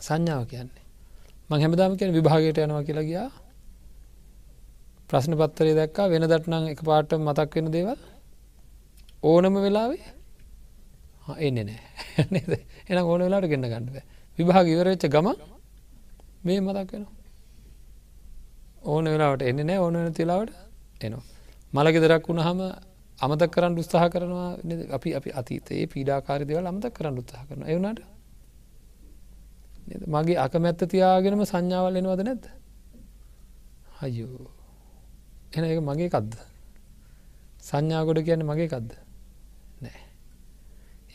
[0.00, 0.84] සංඥාව කියන්නේ.
[1.50, 3.30] මං හැමදාම කියන විභාගයට යනවා කියලා ගියා.
[5.10, 8.00] ප්‍රශ්න පත්තරේ දැක්කා වෙන දටනං එක පාට මතක් වෙන දේවල්.
[9.22, 10.04] ඕනම වෙලාවේ
[11.38, 12.58] එන්න නෑ
[12.88, 13.96] එන ඕන වෙලාට ගන්න ගන්නව
[14.38, 15.28] විභාග ඉවරච්ච ගම
[16.42, 17.06] මේ මතක් වෙන
[18.84, 20.52] ඕන වෙලාවට එන්න නෑ ඕන තිලාවට
[21.00, 21.24] එනවා.
[21.72, 22.60] මළගෙදරක් වුණහම
[23.18, 24.50] අමතක් කරන්න උත්සාහ කරනවා
[24.90, 28.17] අපි අපි අතීතයේ පීඩාකාරි දෙවල් අමතක් කරන්න උත්සාහ කරන එවුණට
[30.06, 32.44] මගේ අකමැත්ත තියාගෙනම සංඥාවල් එනවද නැද්ද?
[34.00, 34.50] හයෝ
[35.52, 36.34] එන එක මගේ කද්ද
[37.60, 38.92] සංඥාගොඩ කියන්න මගේ කද්ද
[39.82, 40.00] නෑ.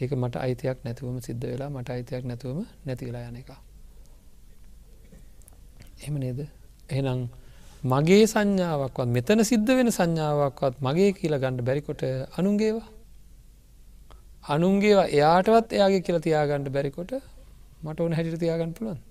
[0.01, 3.51] ඒක මට අයිතියක් නැතුවම සිද්ධ වෙලා මට අයිතියක් නැතුවම නැති වෙලා යන එක.
[6.07, 6.39] එම නේද?
[6.89, 7.29] එහෙනම්
[7.83, 12.03] මගේ සංඥාවක්වත් මෙතන සිද්ධ වෙන සංඥාවක්වත් මගේ කියලා ගණ්ඩ බැරිකොට
[12.37, 12.87] අනුන්ගේවා?
[14.45, 17.11] අනුන්ගේ එයාටවත් එයාගේ කියල තියාගන්නඩ බැරිකොට
[17.83, 19.01] මට ඕන හැටිට තියාගන්න පුළුවන්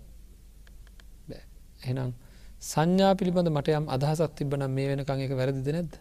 [1.83, 2.13] එනම්
[2.63, 5.95] සංඥා පිළිබඳ මට යම් අදහසක් තිබන මේ වෙනකං එක වැරදිද නැද්ද?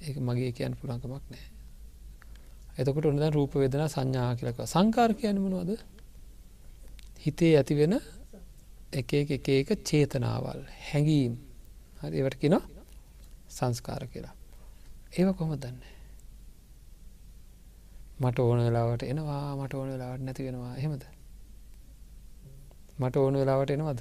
[0.00, 1.44] ඒ මගේ කියන්න පුළන්කමක් නෑ.
[2.78, 5.80] එතකොට ඔන්න රූප වෙදන සංඥා කියලක සංකාර කියන මනවද?
[7.18, 7.98] හිතේ ඇතිවෙන
[8.92, 11.34] එක එක එක චේතනාවල් හැඟීම්.
[12.00, 12.56] හරි ඒවට කින
[13.48, 14.34] සංස්කාර කියලා.
[15.18, 15.82] ඒව කොම දන්න?
[18.20, 20.76] මට ඕන වෙලාවට එනවා මට ඕන වෙලාවට නැති වෙනවා.
[20.76, 21.04] එහෙමද?
[22.98, 24.00] මට ඕන වෙලාවට එනවද?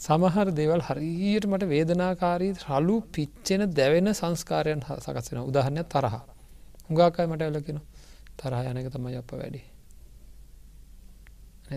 [0.00, 6.16] සමහර දේවල් හරියට මට වේදනාකාරී රලු පිච්චෙන දැවෙන සංස්කාරයන් සකසෙන උදාහරණයක් තරහ.
[6.86, 7.80] හුඟාකයි මට ඇලකෙන
[8.38, 9.62] තරහ යනක තමයි අප වැඩි.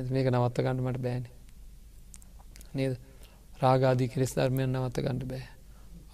[0.10, 1.26] මේක නවත්ත ගන්නඩ මට බෑන.
[2.74, 2.94] නේද?
[3.60, 5.46] රාගාදී කිරෙස් ධර්මයන් නවත්ත ගන්නඩ බෑ.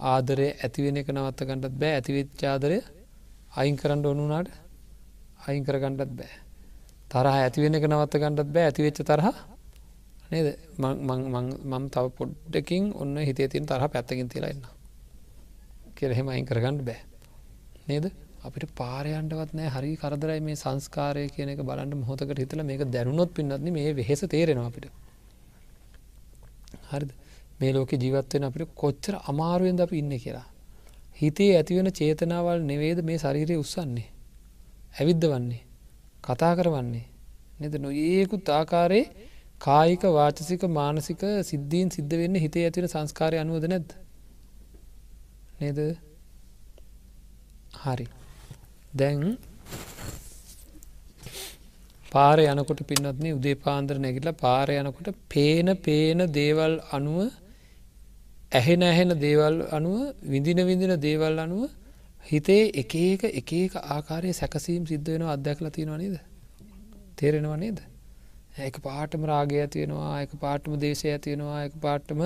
[0.05, 1.93] ආදරය ඇතිවෙන එක නවත්ත ගන්නටත් බෑ.
[1.93, 2.79] ඇතිවෙච්චාදරය
[3.53, 4.49] අයින් කරන්න ඕනුනාට
[5.47, 6.48] අයින් කරගන්නටත් බෑ.
[7.11, 8.65] තරහ ඇතිවෙන එක නවත්ත ගන්නටත් බෑ.
[8.69, 9.27] ඇතිවෙච්ච තරහ
[10.31, 10.47] නේද?
[10.77, 14.65] මම තව පොඩ්ඩකින් ඔන්න හිතේ තින් තරහ පැත්තකින් තිලන්න
[15.95, 16.99] කියරහෙම අයින් කරගන්න බෑ.
[17.87, 18.11] නේද?
[18.43, 19.69] අපිට පාරයන්ටවත් නෑ.
[19.69, 24.69] හරි කරදරයි මේ සංස්කාරය කියන එක බලන්න මොහොතකට හිතල මේක දැනුනොත් පින්නත්න මේ වෙහෙස තේරෙනවා
[24.71, 24.85] අපිට.
[26.91, 27.11] හරිද?
[27.59, 30.47] මේ ලෝක ජීවත්වෙන අපිට කොච්චර අමාරුවෙන්ද අප ඉන්න කියලා.
[31.21, 34.07] හිතේ ඇතිවෙන චේතනාවල් නෙවේද මේ ශරීරය උත්සන්නේ
[34.99, 35.61] ඇවිද්ධ වන්නේ
[36.29, 37.05] කතා කරවන්නේ.
[37.59, 37.73] නෙද?
[37.77, 39.05] නොඒකුත් ආකාරයේ
[39.61, 43.91] කායික වාචසික මානසික සිද්ධීන් සිද්ධ වෙන්න හිතේ ඇතින සංස්කාරය අනුවද නැද්ද?
[45.61, 45.79] නේද?
[47.75, 48.05] හරි.
[48.93, 49.23] දැන්
[52.11, 57.19] පාර යනකොට පින්නත්න උදේ පාන්දර නැගිටල පාර යනකොට පේන පේන දේවල් අනුව
[58.51, 61.69] ඇහෙන ඇහෙන දේවල් අනුව විඳින විඳින දේවල් අනුව
[62.25, 66.19] හිතේ එක එක එක එක ආකාරය සැකසීම් සිද්ධ වෙන අධ්‍යක්ල තියෙනවා නේද?
[67.15, 67.79] තේරෙනවා නේද?
[68.59, 72.21] එක පාටම රාගය ඇතිවෙනවා එක පාටම දේශය ඇතිවෙනවා එක පාට්ටම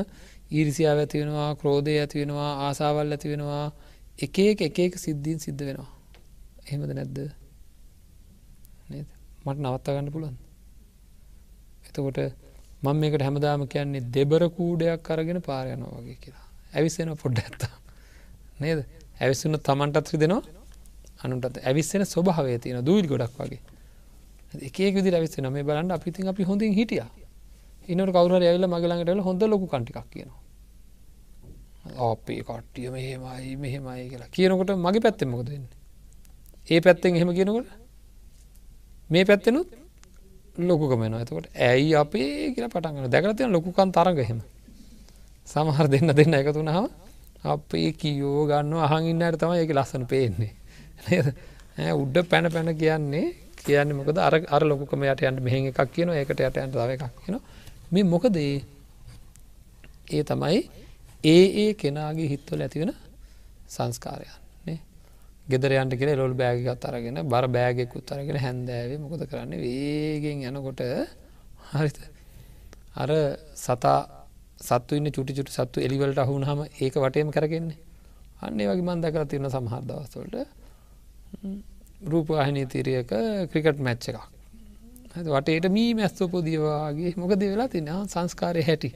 [0.51, 3.65] ඊරිසියාව ඇතිවෙනවා ක්‍රෝධය ඇතිවෙනවා ආසාවල් ඇතිවෙනවා
[4.19, 5.91] එක එක එක සිද්ධීන් සිද්ධ වෙනවා.
[6.65, 7.17] එහෙමද නැද්ද?
[9.45, 10.35] මට නවත්තා ගන්න පුළුවන්
[11.87, 12.19] එතකොට
[12.83, 16.45] මං මේකට හැමදාම කියන්නේ දෙබර කූඩයක් අරගෙන පාරයනවා වගේ කියලා.
[16.73, 17.75] ඇවිස්සෙන පොඩ්ඩ ඇත්තා
[18.59, 18.79] නේද?
[19.23, 20.41] ඇවිස්සුන්න තමන්ටත් රිදෙනවා
[21.23, 23.61] අනුටත් ඇවිස්සෙන ස්වභාවය තියෙන දූල් ගොඩක් වගේ.
[24.59, 27.03] එකක විදි ඇවිස්ස නම බලන්න අපිතින් අපි හොඳින් හිටිය.
[27.87, 30.39] ඉන්නට කවර ඇල්ල මගලඟටල හොඳ ලොකු කටිකක් කියනවා.
[32.07, 34.29] අපේ කට්ටිය මෙහෙමයි මෙහෙමයි කියලා.
[34.29, 35.67] කියනකොට මගේ පැත්තෙ මොකද වෙන්න?
[36.67, 37.67] ඒ පැත්තෙන් එහෙම කියනකොට
[39.09, 39.69] මේ පැත්තෙනුත්
[40.59, 44.39] ලොකුකමෙන ඇතකොට ඇයි අපේ කියලා පටන්ගන දැකරතියන ලොකුකන් තරගහෙම
[45.47, 46.85] සමහර දෙන්න දෙන්න එකතුනාව
[47.43, 50.51] අපේ කියෝ ගන්න අහන් ඉන්නට තම ඒක ලස්සන පේන්නේ.
[51.93, 53.25] උඩ පැන පැන කියන්නේ
[53.57, 54.17] කියන්නේ මොකද?
[54.17, 57.39] අර අර ලොකුකම යට යන්ට මෙහෙ එකක් කියන ඒකට යට යන්ට තව එකක් කියන
[57.91, 58.61] මේ මොකද ඒ?
[60.23, 60.59] තමයි
[61.23, 62.93] ඒ ඒ කෙනාගේ හිත්වල ඇතිවෙන
[63.67, 64.39] සංස්කාරයන්
[65.49, 69.51] ගෙදරයන්ට කියල ලොල් බෑගත් අරගෙන බර බෑගෙක් උත්තරගෙන හැන්දෑවේ මොකද කරන්න?
[69.59, 70.81] වේගෙන් යනකොට
[71.71, 71.97] හරිත
[72.95, 73.11] අර
[73.55, 74.22] සතා
[74.63, 77.79] සත්තු ඉන්න චුටි චුට සත්තු එලිවලට අහුුණ හම ඒක වටයම කරගෙන්නේ.
[78.41, 80.35] අන්නේ වගේ මන්ද කර තිරන සමහර දවස්වලට.
[82.05, 83.11] රූපවාහිනී තිරයක
[83.51, 84.21] ක්‍රිකට් මැච්ච එකක්.
[85.29, 88.91] වටේට මී මැස්සෝපෝ දීවාගේ මොකද වෙලා තින සංස්කාරය හැටි.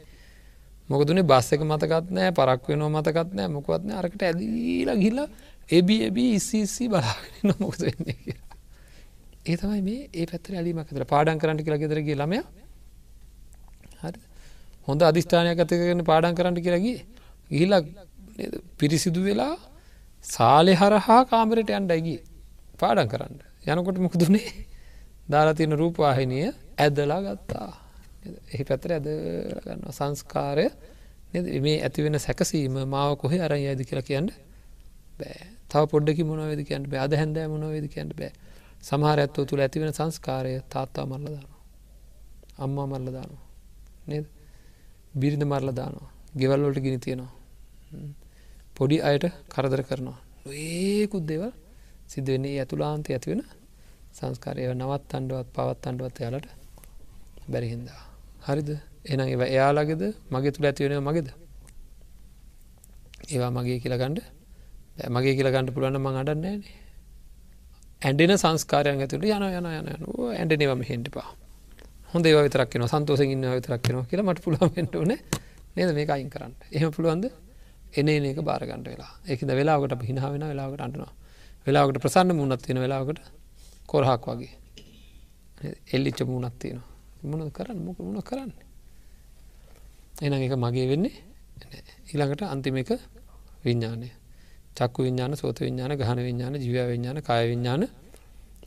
[0.89, 5.19] මොකදුනේ බස් එක මතකත් නෑ පරක් වෙනවා මතකත් නෑ මොකවත්න අරකට ඇදීලා ගිල්ල
[5.69, 8.37] එබි එබී ඉස්සිසි බලාගෙන මොකද වෙන්නේ කිය
[9.45, 12.39] ඒ තමයි මේ ඒ පැත්තර ඇලීමක් තර පාඩන් කරන්නට කියලා ගෙදරගේ ළමය.
[13.99, 14.26] හරි
[14.87, 16.97] හොඳ අධිෂ්ඨානයක් ඇතකරන පාඩන් කරන්නට කියලගේ
[17.51, 17.85] ගිහිලක්
[18.77, 19.55] පිරිසිදු වෙලා
[20.25, 22.21] සාලෙ හරහා කාමරයට අන්ඩයිගේ
[22.79, 23.35] පාඩන් කරන්න.
[23.65, 24.49] යනකොට මොකදුනේ
[25.27, 26.37] දාලා තියෙන රූපවාහිනය
[26.77, 27.69] ඇදලා ගත්තා.
[28.53, 30.67] එහි පැතර ඇදගන්න සංස්කාරය
[31.59, 34.29] මේ ඇතිවෙන සැකසීම මාව කොහෙ අරන් යද කියලා කියන්න
[35.19, 35.39] බෑ.
[35.69, 37.01] තව පොඩ්ඩකි මොනවේද කියන්න බෑ.
[37.05, 38.31] අද හැන්දෑ මොනවේද කියන්න බෑ.
[38.81, 41.61] සමහර ඇත්තෝ තුළ ඇතිවෙන සංස්කාරය තාත්තා මරල දානවා.
[42.57, 43.45] අම්මා මරල දානවා.
[44.07, 44.25] නේද?
[45.21, 46.09] බිරිඳ මරල දානවා.
[46.39, 47.31] ගෙවල්වලට ගිනි තියෙනවා.
[48.75, 50.19] පොඩි අයට කරදර කරනවා.
[50.63, 51.51] ඒකුත් දෙවල්
[52.07, 53.41] සිද්ධ වෙන්නේ ඇතුලාන්තය ඇතිවෙන
[54.13, 54.61] සංස්කාරය.
[54.73, 56.47] නවත් අන්ඩුවත් පවත් අන්ඩුවත් යාලට
[57.51, 58.01] බැරිහින්දා.
[58.47, 58.69] හරිද?
[59.05, 60.03] එන ඒව එයාලගෙද?
[60.33, 61.29] මගේ තුළ ඇතිවෙන මගේද.
[63.31, 64.19] ඒවා මගේ කියලගණ්ඩ
[65.15, 66.75] මගේ කියලගන්නඩ පුළන්න මං අඩන්නේනේ.
[68.01, 69.87] ඇඩෙන සංස්කාරයන් ඇතුළ යන යන යන
[70.33, 71.29] ඇඩනවම හෙන්ටපා
[72.07, 75.13] හොඳ ඒව විතරක්න සන්තෝස ඉන්න විතරක්න කියලා මට පුළුවන්ට ඕන.
[75.75, 75.89] නේද?
[75.93, 76.53] මේක අයින් කරන්න.
[76.71, 77.31] එහම පුළුවන්ද?
[77.93, 81.11] එන එක බාරගන්ට වෙලා එකද වෙලාකට හිනා වෙන වෙලාකට අටනවා
[81.67, 83.19] වෙලාකට ප්‍රසන්න මුණත් තියෙන වෙලාකට
[83.85, 84.53] කොරහක් වගේ.
[85.93, 86.89] එල්ලිච්ච මුණත් තියෙනවා.
[87.23, 87.79] මොන කරන්න?
[87.81, 88.51] මොක මුණ කරන්න?
[90.17, 91.15] එන එක මගේ වෙන්නේ
[92.07, 92.91] ඊළඟට අන්තිම එක
[93.63, 94.09] විඤ්ඥානය
[94.75, 97.83] චක්කු විඤ්ඥාන සෝත විඤ්ඥාන ගහන විඤ්ඥාන ජීව විඤ්ඥාන කාය විඤ්ඥාන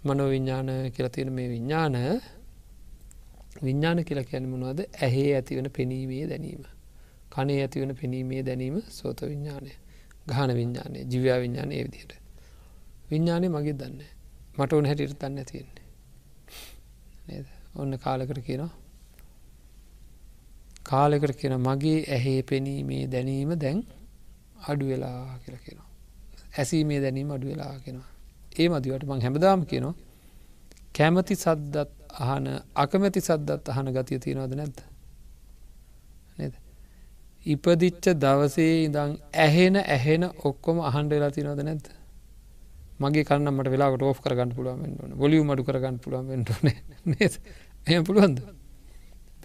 [0.04, 1.94] මනෝ විඤ්ඥාන කියලතියෙන මේ විඤ්ඥාන
[3.56, 4.80] විඤ්ඥාන කියලා කියන මොනවද?
[5.02, 6.64] ඇහේ ඇතිවන පෙනීමේ දැනීම.
[7.30, 9.70] කනේ ඇතිවන පෙනීමේ දැනීම සෝත විඤ්ඥානය
[10.26, 12.14] ගහන විඤ්ඥානය ජීවයා විඤ්ඥානය විදියට
[13.10, 14.02] විඤ්ඥානය මගේ දන්න
[14.58, 18.70] මට ඕන හැටියට තන්න තියෙන්නේ ඔන්න කාලකට කියනවා.
[20.82, 23.86] කාලෙකට කියෙන මගේ ඇහේ පෙනීමේ දැනීම දැන්
[24.68, 25.88] අඩු වෙලා කියල කියෙනවා.
[26.58, 28.10] ඇසීමේ දැනීම අඩු වෙලා කෙනවා
[28.58, 29.94] ඒ මදිවට මං හැමදාම කියනවා.
[30.96, 34.82] කැමති සද්දත් අහන අකමැති සද්දත් අහන ගතිය තියෙනවද නැද්ද?
[36.38, 36.54] නද?
[37.46, 41.86] ඉපදිච්ච දවසේ ඉඳං ඇහෙන ඇහෙන ඔක්කොම අහන්ඩ වෙලා තිනවද නැද්ද?
[43.00, 46.44] මගේ කන්නමට වෙලාට ඕ් කරගන්න පුළුවන් න්න බොලිය මඩු කරගන්න පුළුවන් න
[47.86, 48.40] එ පුළුවන්ද?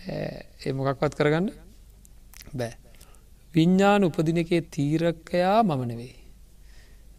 [0.08, 1.48] ඒ මොකක්වත් කරගන්න
[2.54, 2.74] බෑ.
[3.54, 6.16] විඤ්ඥාන උපදින එකේ තීරකයා මම නෙවෙයි.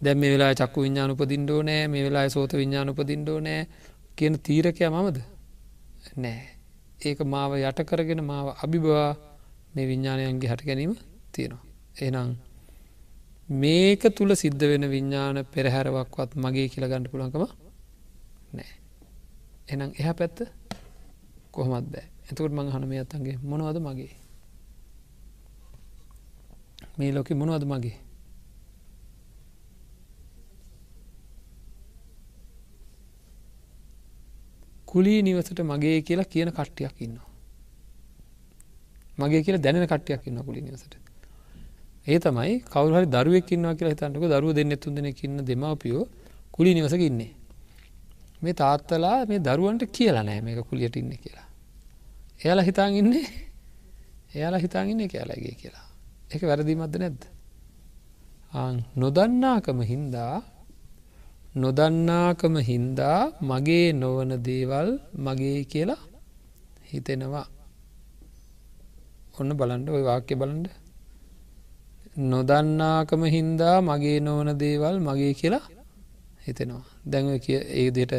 [0.00, 3.66] දැම් මේ වෙලා චක්කු විඤ්ඥාන උපදින්ඩෝ නෑ මේ වෙලා සෝත විඤ්ඥාන උපදින්ඩෝ නෑ
[4.16, 5.18] කියන තීරකයා මමද?
[6.16, 6.42] නෑ.
[7.00, 9.10] ඒක මාව යට කරගෙන මාව අභිබවා
[9.74, 10.92] මේ විඤ්ඥානයන්ගේ හට ගැනීම
[11.32, 11.62] තියෙනවා.
[12.00, 12.30] එනම්
[13.48, 17.44] මේක තුළ සිද්ධ වෙන විඤ්ඥාන පෙරහැරවක්වත් මගේ කියල ගණඩ පුළන්කම
[18.52, 18.70] නෑ.
[19.68, 20.38] එනම් එහ පැත්ත
[21.52, 22.06] කොහොමත් බෑ.
[22.28, 24.12] එතකොට මං හන මේ අත්තන්ගේ මොනවද මගේ?
[26.98, 27.96] මේ ලෝකෙ මොනවද මගේ?
[34.96, 37.30] කුලී නිවසට මගේ කියලා කියන කට්ටියක් ඉන්නවා.
[39.18, 40.94] මගේ කියලා දැනෙන කට්ටියක් ඉන්න කුලි නිවසට.
[42.06, 46.04] ඒ තමයි කවුහරි දරුවෙක්කින්නවා කියලා හිතන්නක දරුව දෙන්න තුන් දෙනෙකින්න දෙමවපියෝ
[46.52, 47.32] කුලි නිවසක ඉන්නේ.
[48.42, 51.46] මේ තාත්තලා මේ දරුවන්ට කියලා නෑ මේක කුලියට ඉන්න කියලා.
[52.40, 53.26] එයාලා හිතාන් ඉන්නේ
[54.34, 55.86] එයාලා හිතාන් ඉන්නේ කියලාගේ කියලා.
[56.30, 57.22] එක වැරදිීමත්ද නැද්ද?
[58.96, 60.36] නොදන්නාකම හින්දා
[61.56, 64.88] නොදන්නාකම හින්දා මගේ නොවන දේවල්
[65.26, 66.02] මගේ කියලා
[66.90, 67.46] හිතෙනවා.
[69.38, 70.66] ඔන්න බලන්ඩ ඔය වාක්‍ය බලන්ඩ
[72.32, 75.64] නොදන්නාකම හින්දා මගේ නොවන දේවල් මගේ කියලා
[76.46, 76.84] හිතෙනවා.
[77.10, 78.14] දැන්ව කිය ඒ දෙට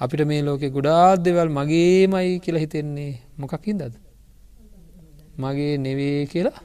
[0.00, 3.94] අපිට මේ ලෝකෙ ගුඩාත් දෙවල් මගේමයි කියලා හිතෙන්නේ මොකක් හින්දද?
[5.38, 6.60] මගේ නෙවේ කියලා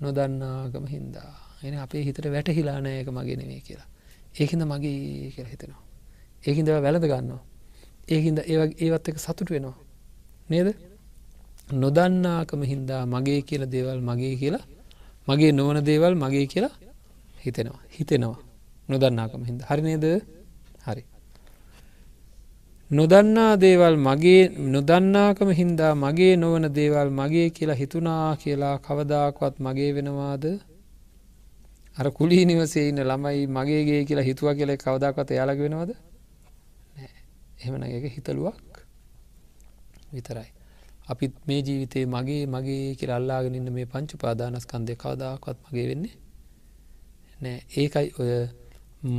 [0.00, 1.32] නොදන්නාකම හින්දා.
[1.64, 3.88] එන අපේ හිතට වැටහිලානයක මගේ නෙවේ කියලා.
[4.34, 5.82] ඒහින්ද මගේ කියලා හිතෙනවා.
[6.44, 7.42] ඒහින්ද වැළඳ ගන්නවා.
[8.08, 9.76] ඒහින්ද ඒ ඒවත් එක සතුට වෙනවා.
[10.50, 10.68] නේද?
[11.72, 14.64] නොදන්නාකම හින්දා මගේ කියල දේවල් මගේ කියලා
[15.28, 16.74] මගේ නොවන දේවල් මගේ කියලා
[17.44, 17.82] හිතෙනවා.
[17.96, 18.38] හිතෙනවා.
[18.88, 20.04] නොදන්නාකම හිද හරි නේද?
[20.86, 21.02] හරි.
[22.90, 24.42] නොදන්නා දේවල් මගේ
[24.74, 30.44] නොදන්නාකම හින්දා මගේ නොවන දේවල් මගේ කියලා හිතුනා කියලා කවදාකවත් මගේ වෙනවාද?
[31.96, 35.90] අර කුලී නිවසේ ඉන්න ළමයි මගේගේ කියලා හිතුව කියල කවදක්වත යාලග වෙනවද?
[37.60, 38.56] එහෙමන එක හිතලුවක්
[40.12, 40.50] විතරයි.
[41.06, 46.16] අපිත් මේ ජීවිතේ මගේ මගේ කියර අල්ලාගෙන ඉන්න මේ පංචු පාදානස්කන්දය කවදාකවත් මගේ වෙන්නේ
[47.42, 47.58] නෑ.
[47.80, 48.32] ඒකයි ඔය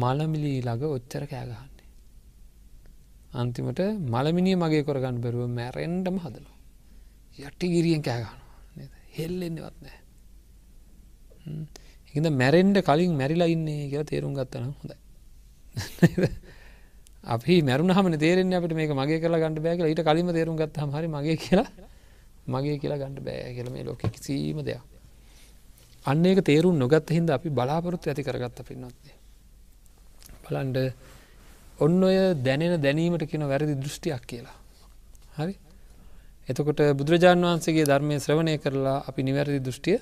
[0.01, 1.87] මලමිලී ළඟ ඔච්චර කෑගහන්නේ.
[3.33, 3.81] අන්තිමට
[4.13, 6.57] මලමිනිය මගේ කොරගන්න බැරුව මැරෙන්ඩම හදනවා.
[7.39, 8.45] යට්ටි ගිරියෙන් කෑගහනවා
[9.17, 9.99] හෙල්ලෙන්නවත් නෑ.
[12.15, 14.97] හිද මැරෙන්ඩ කලින් මැරිලා ඉන්නේ කියලා තේරුම් ගත්තන හොඳයි.
[17.27, 19.91] අපි මැරුණහම තේරෙන් අපට මේක මගේ කියලා ගන්නඩ බෑ කියලා.
[19.91, 21.67] ඊට කලින්ම තේරුම් ගත්තම හරි මගේ කියලා.
[22.47, 24.81] මගේ කියලා ගණඩ බෑ කියල මේ ලෝක කිසිීම දෙයක්.
[26.05, 29.15] අන්න ඒක තේරුම් නොගත් හින්ද අපි බලාපොරොත්තු ඇති කරගත්ත පින්නත්න්නේ
[30.43, 30.77] බලන්ඩ
[31.79, 34.57] ඔන්න ඔය දැනෙන දැනීමට කියන වැරදි දෘෂ්ටියක් කියලා.
[35.35, 35.55] හරි?
[36.49, 39.97] එතකොට බුදුරජාණන් වහන්සේගේ ධර්මය ශ්‍රවණය කරලා අපි නිවැරදි දෘෂ්ටිය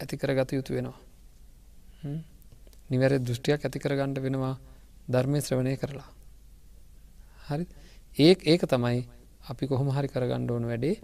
[0.00, 0.98] ඇති කරගත යුතු වෙනවා.
[2.90, 4.54] නිවැර දෘෂ්ටියක් ඇති කරගන්නඩ වෙනවා
[5.08, 6.08] ධර්මය ශ්‍රවණය කරලා.
[7.48, 7.64] හරි.
[8.16, 9.00] ඒ ඒක තමයි
[9.50, 10.96] අපි කොහොම හරි කරගණ්ඩ ඕන වැඩේ.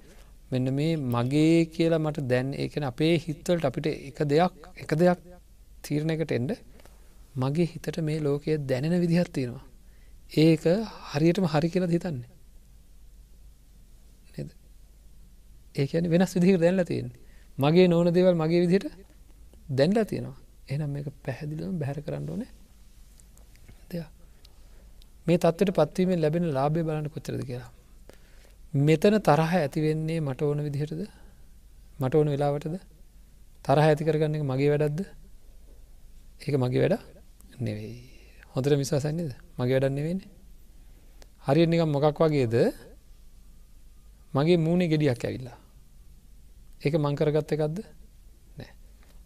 [0.52, 5.20] මෙන්න මේ මගේ කියලා මට දැන් ඒකන අපේ හිත්වලට අපිට එක දෙයක් එක දෙයක්
[5.84, 6.52] තීරණයකට එන්ඩ
[7.36, 9.64] මගේ හිතට මේ ලෝකය දැනෙන විදිහත් තියෙනවා.
[10.36, 10.64] ඒක
[11.12, 12.28] හරියටම හරි කියලා හිතන්නේ?
[15.74, 17.21] ඒකන වෙනස් විදිහට දැන්ල තියෙන්නේ.
[17.58, 18.86] මගේ නොන දේවල් මගේ විදිහට
[19.68, 20.36] දැන්ලා තියෙනවා.
[20.68, 22.50] එනම් මේක පැහැදිලිවම බැහැර කරන්න ඕනේ.
[23.90, 24.08] දෙයක්.
[25.26, 27.70] මේ තත්වට පත්වීමෙන් ලැබෙන ලාබේ බලන්න කොච්චරද කියලා.
[28.78, 31.02] මෙතන තරහ ඇතිවෙන්නේ මට ඕන විදිහටද?
[32.00, 32.76] මට ඕන වෙලාවටද?
[33.64, 35.00] තරහ ඇති කරගන්න එක මගේ වැඩක්ද?
[36.42, 36.96] ඒක මගේ වැඩ
[37.58, 37.96] නෙවෙයි.
[38.52, 40.30] හොඳට විශ්වාසන්නේද මගේ වැඩන්න වෙන්නේ
[41.44, 42.54] හරි නිකම් මොකක් වගේද?
[44.34, 45.61] මගේ මූුණේ ගෙඩියක් ඇවිල්ලා.
[46.82, 47.82] ඒක මංකරගත්ත එකක්ද?
[48.58, 48.70] නෑ.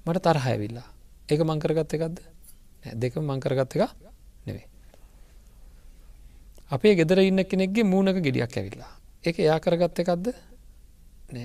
[0.07, 0.89] මට තරහ ඇවිල්ලා.
[1.29, 2.17] ඒක මංකරගත්ත එකක්ද?
[2.95, 3.91] දෙක මංකරගත්ත එක
[4.47, 4.67] නෙවේ
[6.71, 8.93] අපේ ගෙදර ඉන්න කෙනෙක්ගේ මූුණක ගෙඩියක් ඇවිල්ලා.
[9.25, 10.35] එක එයා කරගත්ත එකක්ද?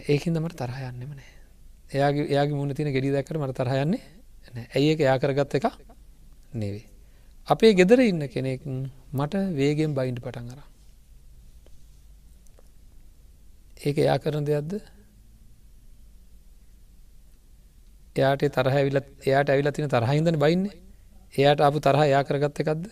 [0.08, 1.32] ඒකින් දමට තරහ යන්නෙම නෑ.
[1.91, 4.02] එයාගේ එයාගේ මුණ තින ගෙඩි දැකට මට තරහයන්නේ
[4.76, 5.65] ඇයි එක එයා කරගත්ත එක
[6.54, 6.86] නෙවේ
[7.47, 8.63] අපේ ගෙදර ඉන්න කෙනෙක්
[9.13, 10.62] මට වේගෙන් බයින්ඩ පටන් අර
[13.82, 14.80] ඒක එයා කරන දෙයක්ද?
[18.15, 20.76] එයාට තරහ ඇවිල එයාට ඇවිල තින තරහහිදන බයින්නේ?
[21.34, 22.84] එයාට අපපු තරහ එයා කරගත්ත එකක්ද?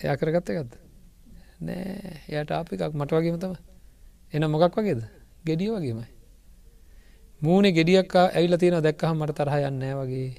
[0.00, 0.72] එයා කරගත්ත එකක්ද?
[1.60, 3.54] නෑ එයට අප එකක් මට වගේම තම
[4.32, 5.02] එන මොකක් වගේද?
[5.44, 6.08] ගෙඩිය වගේමයි.
[7.40, 10.30] මූුණේ ගෙඩියක් ඇවිල තියෙන දැක්කහම් මට තරහ යන්නෑ වගේ.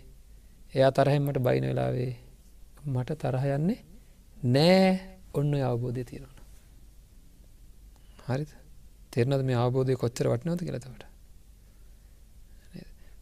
[0.73, 2.11] එයා තරහෙන්මට බයින වෙලාවේ
[2.85, 3.79] මට තරහ යන්නේ
[4.47, 5.17] නෑ.
[5.33, 6.37] ඔන්න අවබෝධය තියෙනවන
[8.27, 8.45] හරි
[9.13, 11.08] තෙරනද මේ අවබෝධය කොච්චර වටනවද කියලතවට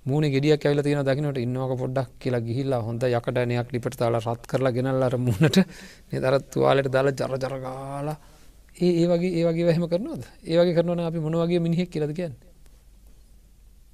[0.08, 4.72] මූන ගෙඩියක් ඇල තින දකිනට ඉන්නවක පොඩ්ඩක් කියලා ගිහිල්ලා හොඳ යකටනයක් ලිපට තාලා රත් කරලා
[4.72, 5.58] ගෙනල්ලර මුණට.
[6.12, 8.18] නිදරත් තුවාලට දාලා ජර ජරගාලා
[8.78, 10.24] ඒ ඒ වගේ ඒ වගේ වැහම කරනවද?
[10.44, 12.36] ඒවගේ කරනවන අපි මොනවගේ මිනිහෙක් කියලද කියන්න?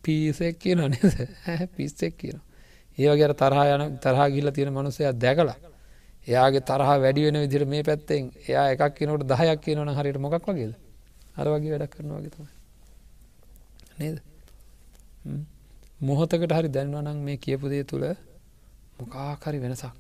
[0.04, 1.14] පිසෙක් කියන නේද?
[1.76, 2.42] පිස්සෙක් කියන
[2.98, 5.58] ඒවගේ තරහා යන තරහා ගිල්ල තියෙන මනුසයක් දැකලා
[6.28, 10.74] එයාගේ තරහා වැඩි වෙන විදිර මේ පැත්තෙන් එයා එකක් කියනට දහයක් කියනවන හරියට මොකක් වගේද?
[11.36, 12.52] අර වගේ වැඩක් කරනවාගේ තමයි.
[14.00, 14.18] නේද?
[16.02, 18.06] මොහොතකට හරි දැන්වනං මේ කියපුදේ තුළ
[19.00, 19.94] මොකාකරි වෙනසක්.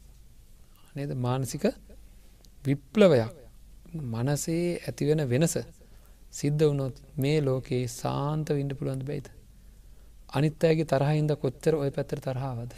[0.95, 1.11] නේද?
[1.17, 1.65] මානසික
[2.63, 3.31] විප්ලවයක්.
[4.13, 5.55] මනසේ ඇතිවෙන වෙනස
[6.31, 9.27] සිද්ධ වුණොත් මේ ලෝකයේ සාන්ත විඩ පුළුවන්ද බයිද?
[10.29, 12.73] අනිත් අයගේ තරහින්ද කොච්චර ඔය පැත්තර තරහාවද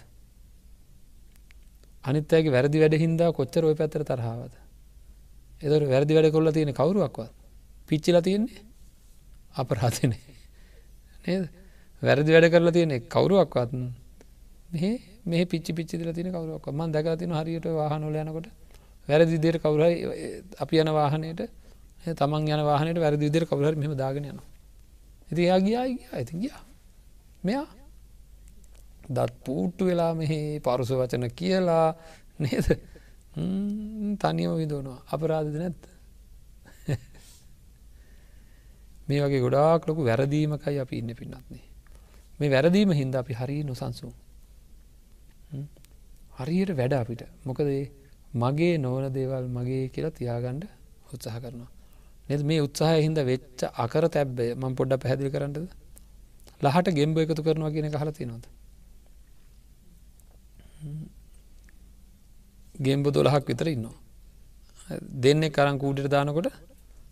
[2.04, 4.54] අනිත් අයගේ වැරදි වැඩ හින්දා කොච්චර ඔය පැත්තර තරහාවද
[5.62, 7.32] එදර වැරදි වැඩ කොල්ල තියෙන කවරුවක්වත්?
[7.90, 8.66] පිච්චිල තියෙන්නේ
[9.56, 10.22] අපරාතිනේ
[11.26, 11.44] නේද?
[12.02, 13.72] වැරදි වැඩ කරලා තියෙන කවරුවක්වත්
[14.72, 14.84] මෙහ
[15.26, 18.48] මේ පිච්චි පිච්චිල තින කවරුවක් ම දැක තින හරියට වාහනොල යනකොට
[19.08, 19.96] වැරදි දිර කවුරයි
[20.60, 21.42] අපි යන වාහනයට
[22.14, 24.48] තමන් යන වාහනයට වැරදි විදිර කවුර මෙම දාගෙන යනවා.
[25.28, 26.62] ඇති එයා ගියා ඇති ගියා.
[27.44, 27.68] මෙයා
[29.08, 31.88] දත් පූට්ටු වෙලා මෙහි පරුස වචන කියලා
[32.40, 32.68] නේද?
[34.18, 35.82] තනියම විදනවා අපරාධද නැත්ත
[39.08, 41.75] මේ වගේ ගොඩාක් ලොකු වැරදීමකයි අපි ඉන්න පින්නත්න්නේ
[42.40, 44.08] මේ වැරදීම හින්ද අපි හරි නොසන්සු
[46.38, 47.84] හරියට වැඩ අපිට මොකදේ
[48.36, 50.64] මගේ නොවන දේවල් මගේ කියලා තියාගණ්ඩ
[51.14, 51.70] උත්සාහ කරනවා.
[52.30, 55.58] නෙ මේ උත්සාහ හින්ද වෙච්ච අකර තැබ්බේ මං පොඩ්ඩ පැදිලි කරන්නද
[56.62, 58.44] ලහට ගෙම්බ එකතු කරනවා කියන හලති නොද.
[62.78, 63.96] ගෙම්බ දොලහක් විතර ඉන්නවා.
[65.20, 66.50] දෙන්න කරන් කූඩට දානකොට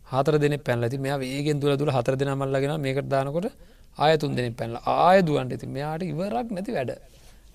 [0.07, 3.47] හතර දෙන පැල්ලති මෙයා ඒගෙන් දුර දුර හතර දෙන මල්ලගෙන මේකට දානකොට
[3.97, 6.97] ආයතුන් දෙන පැල්ල ආය දුවන්ට ඇති මෙයාට ඉවරක් නැති වැඩ.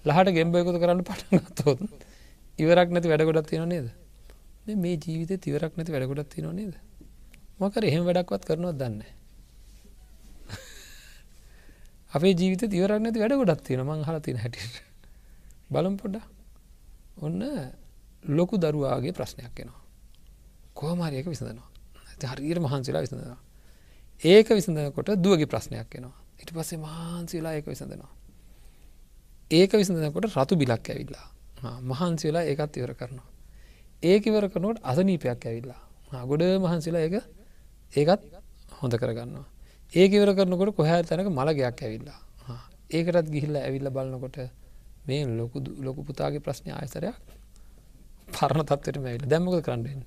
[0.05, 1.81] ලහට ගෙම්බ එකතු කරන්න පටගත්තොත්
[2.59, 3.91] ඉවරක් නැති වැඩගොඩත් තියෙන නේද?
[4.77, 6.75] මේ ජීවිත තිවරක් නැති වැඩගොඩත් තියෙන නේද?
[7.59, 8.99] මකර එහෙම වැඩක්වත් කරනවත් දන්න
[12.15, 14.83] අපේ ජීවිත තිවරක් නැති වැඩ ගොඩත් තියෙන මං හල තියෙන හැටියට.
[15.71, 16.23] බලම් පොඩ්ඩ
[17.19, 17.43] ඔන්න
[18.31, 19.83] ලොකු දරුවාගේ ප්‍රශ්නයක් එනවා.
[20.75, 21.71] කෝමාරයක විසඳනවා.
[22.27, 23.39] හරියට මහන්සිලා විසඳනවා.
[24.23, 26.28] ඒක විසඳකොට දුවගේ ප්‍රශ්නයක් එනවා.
[26.41, 28.13] ඉට පස්සේ මහන්සිලා ඒක විසඳනවා.
[29.51, 31.27] ඒක විසඳනකොට රතු බිලක් ඇවිල්ලා.
[31.83, 33.29] මහන්සි වෙලා ඒකත් ඉවර කරනවා.
[34.03, 35.81] ඒක ඉවර කරනකොට අසනීපයක් ඇවිල්ලා.
[36.25, 37.15] ගොඩ මහන්සිලා ඒක
[37.93, 38.23] ඒකත්
[38.73, 39.47] හොඳ කරගන්නවා.
[39.93, 42.21] ඒක ඉවර කරනකොට කොහැ තැනක මළගයක් ඇවිල්ලා.
[42.91, 44.39] ඒකටත් ගිහිල්ල ඇවිල්ල බලන්නකොට
[45.07, 47.17] මේ ලොකු ලොකු පුතාගේ ප්‍රශ්නය ආයසරයක්
[48.29, 50.03] පරණ තත්වට මැවිල දැම්මක කරන්නන්න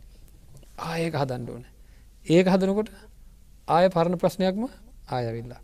[0.80, 1.66] ආයක හදන්න ඕන.
[2.26, 2.90] ඒක හදනකොට
[3.68, 4.64] ආය පරණ ප්‍රශ්නයක්ම
[5.10, 5.62] ආයවිල්ලා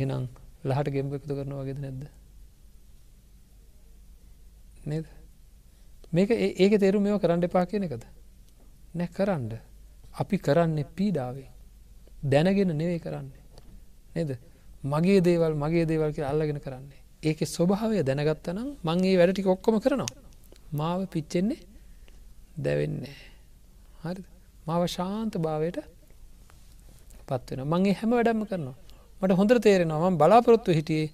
[0.00, 0.28] එනම්
[0.64, 2.04] ලහට ගෙම්බ එකතු කරන වගේද නැද්ද?
[4.84, 5.06] නේද?
[6.12, 8.04] මේක ඒක තේරු මෙව කරන්න එපා කියන එකද?
[8.94, 9.50] නැ කරන්න.
[10.14, 11.48] අපි කරන්නේ පීඩාවේ
[12.24, 13.42] දැනගෙන නෙවේ කරන්නේ.
[14.14, 14.38] නේද?
[14.84, 17.00] මගේ දේවල් මගේ දේවල් කිය අල්ලගෙන කරන්නේ.
[17.22, 20.10] ඒක ස්වභාවය දැනගත්තනම් මංගේ වැඩටි ඔක්කොම කරනවා.
[20.72, 21.60] මාව පිච්චෙන්නේ
[22.56, 23.16] දැවෙන්නේ
[24.02, 24.22] හරි
[24.66, 25.78] මාව ශාන්ත භාවයට
[27.26, 28.76] පත්වෙන මගේ හැම වැඩම්ම කරනවා.
[29.20, 31.06] මට හොඳ තේරෙනවා ම බලාපොරොත්තු හිටියේ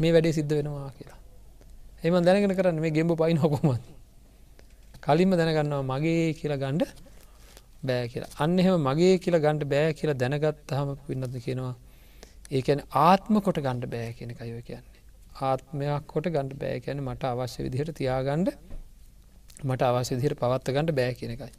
[0.00, 1.18] මේ වැඩේ සිද්ධ වෙනවා කියලා.
[2.04, 3.84] එම දැනගෙන කරන්න මේ ගෙම්බ පයි නොකොමත්
[5.04, 6.90] කලින්ම දැනගන්නවා මගේ කියලා ගණ්ඩ
[7.86, 8.30] බෑ කියලා.
[8.42, 11.74] අන්න එහෙම මගේ කියලා ගණ්ඩ බෑ කියලා දැනගත් හම පින්නද කියනවා
[12.50, 15.00] ඒකැන ආත්ම කොට ගණ්ඩ බෑ කියෙන කයෝ කියන්නේ.
[15.40, 18.48] ආත්මයක් කොට ගණඩ බෑ කියන මට අවශ්‍ය විදිහට තියාගණ්ඩ
[19.64, 21.52] මට අවශ්‍ය දිහට පවත්ත ගණඩ බෑ කියන එකයි.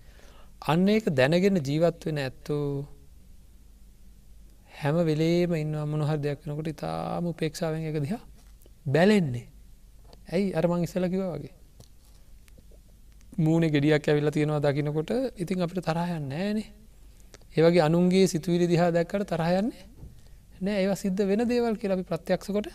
[0.71, 2.57] අන්න ඒක දැනගෙන ජීවත් වෙන ඇත්තු
[4.73, 8.21] හැම වෙලේම ඉන්න අමනොහර දෙයක් වෙනකොට ඉතාම උපේක්ෂාවෙන් එක දිහා
[8.85, 9.47] බැලෙන්නේ.
[10.33, 10.53] ඇයි?
[10.53, 11.53] අරමං ඉස්සල කිව වගේ.
[13.37, 16.67] මූුණ ගෙඩියක් ඇවිල්ල තියෙනවා දකිනකොට ඉතින් අපිට තරහයන්න නෑනේ
[17.55, 19.81] ඒවගේ අනුන්ගේ සිතුවිලි දිහා දැක්කට තරහයන්නේ
[20.61, 22.67] නෑ ඒවා සිද්ධ වෙන දේවල් කියලා අපි ප්‍රත්‍යක්ෂකොට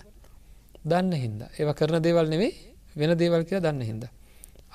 [0.85, 1.41] දන්න හින්ද.
[1.59, 2.53] ඒව කරන දේවල් නෙවෙයි
[2.97, 4.05] වෙන දේවල් කියලා දන්න හින්ද.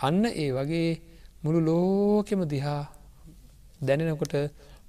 [0.01, 0.89] අන්න ඒ වගේ
[1.43, 2.81] මුළු ලෝකෙම දිහා
[3.81, 4.33] දැනෙනකොට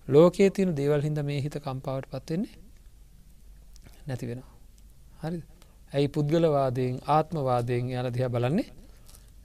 [0.09, 2.55] ලෝකයේ තියෙන දේවල් හින්ද මේ හිත කම්පාවට පත්වෙන්නේ
[4.07, 4.53] නැති වෙනවා.
[5.23, 5.39] හරි
[5.95, 8.69] ඇයි පුද්ගලවාදයෙන් ආත්මවාදයෙන් යාල දිහා බලන්නේ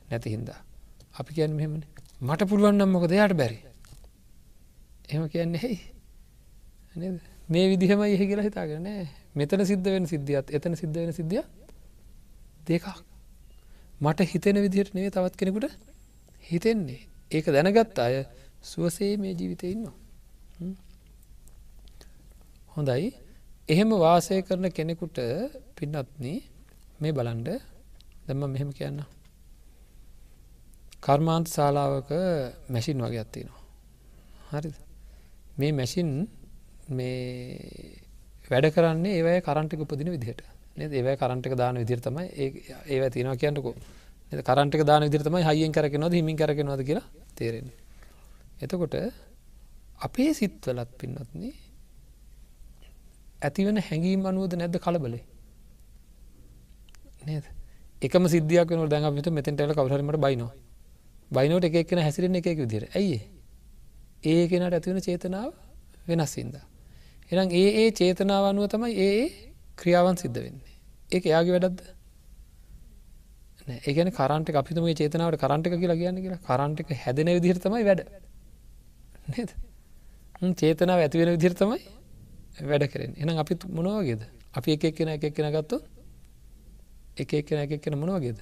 [0.10, 0.60] නැති හින්දා?
[1.20, 1.84] අපි කියන්න මෙහෙමන.
[2.22, 3.60] මට පුළුවන්නම් මොක දෙයාට බැරි?
[5.10, 5.80] එම කියන්නේ හෙයි
[7.50, 8.88] මේ විදිහම එහ කියලා හිතාගෙන
[9.36, 11.44] මෙතන සිද්ධ වෙන සිද්ධියත් එතන සිද්ධ වෙන සිද්ධිය
[12.68, 12.86] දෙකක්.
[14.02, 15.66] මට හිතෙන විදිහට නෙවේ තවත් කෙනෙකුට
[16.42, 17.02] හිතෙන්නේ.
[17.32, 18.16] ඒක දැනගත් අය
[18.64, 19.96] සුවසේ මේ ජීවිතය ඉන්නවා.
[22.70, 23.14] හොඳයි.
[23.70, 25.20] එහෙම වාසය කරන කෙනෙකුට
[25.76, 26.26] පින්නත්න
[27.00, 27.50] මේ බලන්ඩ
[28.26, 29.00] දැම්ම මෙහෙම කියන්න
[31.02, 32.12] කර්මාන්ත ශාලාවක
[32.70, 33.60] මැසින් වගේ අත්තිනවා
[34.54, 34.72] හරි
[35.58, 36.10] මේ මැසින්
[36.92, 38.00] මේ
[38.50, 40.42] වැඩ කරන්නේ ඒවයි කරන්ටික උපදින විදිහට.
[40.78, 42.26] ඒවයි කරන්ටක දාන විදිරතමයි
[42.88, 43.76] ඒ තිනවා කියන්නකෝ.
[44.42, 47.72] කරන්ටක දාන විදිරතමයි හයියෙන් කරගෙනවද හිමින් කරගෙනවද කියලා තේරෙන
[48.62, 48.96] එතකොට
[50.00, 51.54] අපේ සිත්වලත් පින්නත්න්නේ
[53.42, 55.24] ඇතිවන හැඟීම් අනුවද නැද්ද කලබලේ?
[57.26, 57.46] නේද?
[58.02, 60.54] එකම සිද්ධියක් වන දැන් අපිට මෙතැන්ටල කවහරමට බයිනවා.
[61.32, 63.20] බයිනෝට එක එක්න හැසිරෙන එකක විදිර ඇයි
[64.24, 64.48] ඒ?
[64.48, 65.54] කෙනට ඇතිවන චේතනාව
[66.08, 66.56] වෙනස්සින්ද
[67.32, 69.24] එනම් ඒ ඒ චේතනාව අනුව තමයි ඒ
[69.78, 70.76] ක්‍රියාවන් සිද්ධ වෙන්නේ.
[71.12, 71.80] ඒක එයාගේ වැඩක්ද?
[73.86, 76.42] ඒගන කරන්ට අපිතුම චේතනාවට කරන්ට කියලා කියන්න කියලා.
[76.42, 78.02] කරන්ට එක හැදෙන විදිහරතමයි වැඩ.
[79.30, 79.52] නේද?
[80.42, 81.80] චේතනාව ඇතිවෙන විදිරතමයි
[82.62, 84.22] වැඩ කරෙන් එනම් අපි මොනවගේද
[84.54, 85.78] අපි එක එක්කෙන එක එක්කෙන ගත්තු
[87.18, 88.40] එක එක්කෙන එක එක්කෙන මොනවගේද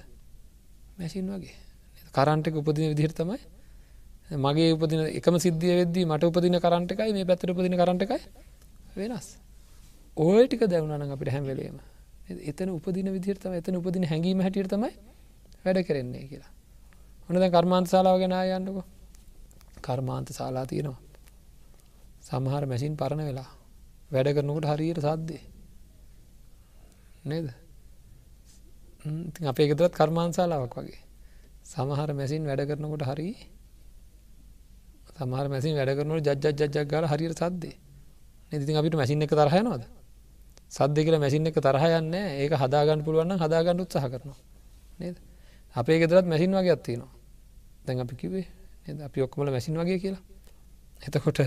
[0.98, 1.54] මැසින් වගේ.
[2.14, 3.38] කරන්ටක උපදින විදිහර තමයි
[4.38, 8.20] මගේ උපදින එකම සිද්ධිය වෙද්දී මට උපදින කරන්ට එකයි මේ පැත්තර උපදින කරන්ට එකයි
[8.96, 9.28] වෙනස්.
[10.16, 11.78] ඔය ටික දැවුණන අපිට හැම්වෙලේම
[12.50, 14.92] එතන උපදින විදිරතම එතන උපදින හැඟීම හැටියට තමයි
[15.64, 16.52] වැඩ කරෙන්නේ කියලා.
[17.26, 18.86] හොනද කර්මාන්ත ශලාව ගෙන යන්නක
[19.82, 21.07] කර්මාන්ත ශලා තියෙනවා.
[22.28, 23.50] සමහර මැසින් පරණ වෙලා.
[24.10, 25.42] වැඩ කරනකොට හරියට සද්දේ.
[27.24, 27.46] නේද?
[29.42, 31.00] අපේ ගෙදරත් කර්මාන්සාලාවක් වගේ.
[31.64, 33.28] සමහර මැසින් වැඩ කරනකොට හරි
[35.14, 37.76] සමහර මැසින් වැඩ කරනට ජජ්ජ ජජ්ජක් ගල හරියට සද්දේ.
[38.52, 39.84] ඉතින් අපිට මැසින් එක තරහයනවාද
[40.70, 44.38] සද්ද කියල මැසින් එක තරහයන්න ඒක හදාගන්න පුළුවන්න හදාගන්න උත්සාහ කරනවා.
[44.98, 45.16] නේද?
[45.74, 47.12] අපේ ගෙදරත් මැසින් වගේ අත්තිනවා
[47.84, 48.46] දැන් අපි කිවේ
[49.00, 50.22] අපි ඔක්කොමල මැසින් වගේ කියලා.
[51.00, 51.38] එතකොට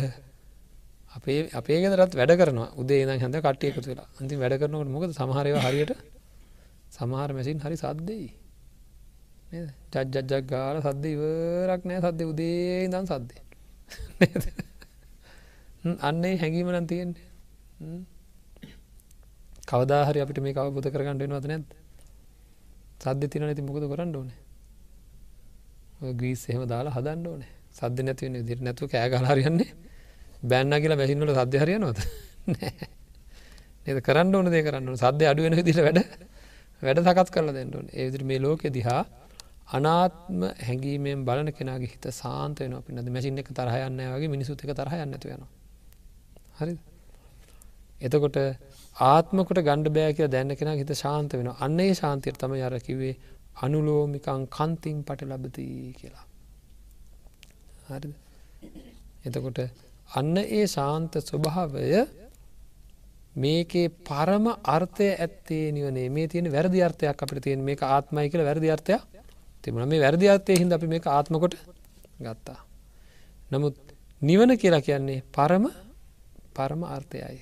[1.11, 2.69] අපේ අපේ ගෙදරත් වැඩ කරනවා.
[2.75, 4.07] උදේ ද හඳ කට්ටියකතු වෙලා.
[4.19, 5.11] අන්ති වැඩ කරනකට මොකද?
[5.11, 5.91] සමහරව හරියට
[6.89, 8.29] සමහර මැසින් හරි සද්දෙයි
[9.51, 11.99] ජජ්ජජ්ජක් ගාල සද්ද ඉවරක් නෑ.
[11.99, 13.35] සද්ද උදේ දන් සද්දය
[16.07, 17.27] අන්නේ හැඟීමනන් තියෙන්නේ.
[19.67, 21.67] කවදාහරි අපිට මේ කවබුද කරගන්න වෙනවද නැත්
[23.03, 24.39] සද්‍ය තින නැති මොකද කරන්න ඕනේ?
[26.19, 27.51] ග්‍රීස් එහෙම දාලා හදන්න ඕනේ.
[27.71, 29.90] සද්ද නැතිවෙන දිර නැතුව කෑගලාරයන්නේ
[30.43, 31.99] බැන්න කියලා බැසින්නට සද්‍ය හරියනවද?
[33.85, 34.01] නද?
[34.01, 36.03] කරන්න ඕන දේ කරන්න සද්‍ය අඩුවෙන දිට වැඩ
[36.81, 37.89] වැඩ සකත් කරලා දෙන්න ඕන.
[37.93, 39.01] ඒදිරි මේ ලෝකෙ දිහා
[39.69, 45.13] අනාත්ම හැඟීමෙන් බලන කෙනගේ හිත සාන්ත වෙන පිනද මැසින් එක තරහයන්න වගේ මිනිසුත් එක තරහයන්න
[45.13, 45.45] ඇතිවෙන
[46.57, 46.77] හරි
[48.01, 48.39] එතකොට
[48.95, 53.13] ආත්මකොට ගණ්ඩ බෑ කිය දැන්න කෙන හිත ශාන්ත වෙන අන්නේ ශාන්තිර තම යර කිවේ
[53.57, 56.25] අනුලෝමිකං කන්තිං පට ලබති කියලා.
[57.89, 58.13] හරි
[59.25, 59.59] එතකොට
[60.11, 61.85] අන්න ඒ ශාන්ත ස්වභාවය
[63.35, 68.67] මේකේ පරම අර්ථය ඇත්තේ නිවනේ මේ තියෙන වැරදි අර්ථයක් අපට තියෙන මේ ආත්මයි කියල වැරදි
[68.69, 69.01] අර්ථයක්
[69.63, 71.55] තිබුණ මේ වැරදි අර්ථය හිද අපි මේ ආත්මකොට
[72.19, 72.59] ගත්තා.
[73.51, 73.75] නමුත්
[74.21, 75.65] නිවන කියලා කියන්නේ පරම
[76.53, 77.39] පරම අර්ථයයි.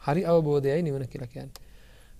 [0.00, 1.50] හරි අවබෝධයයි නිවන කියලා කියන්න.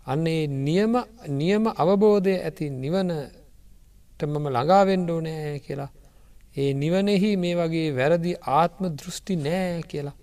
[0.06, 0.94] අන්නේ නියම
[1.30, 5.90] නියම අවබෝධය ඇති නිවනට මම ළඟාවෙන්ඩෝ නෑ කියලා.
[6.56, 10.16] ඒ නිවනෙහි මේ වගේ වැරදි ආත්ම දෘෂ්ටි නෑ කියලා.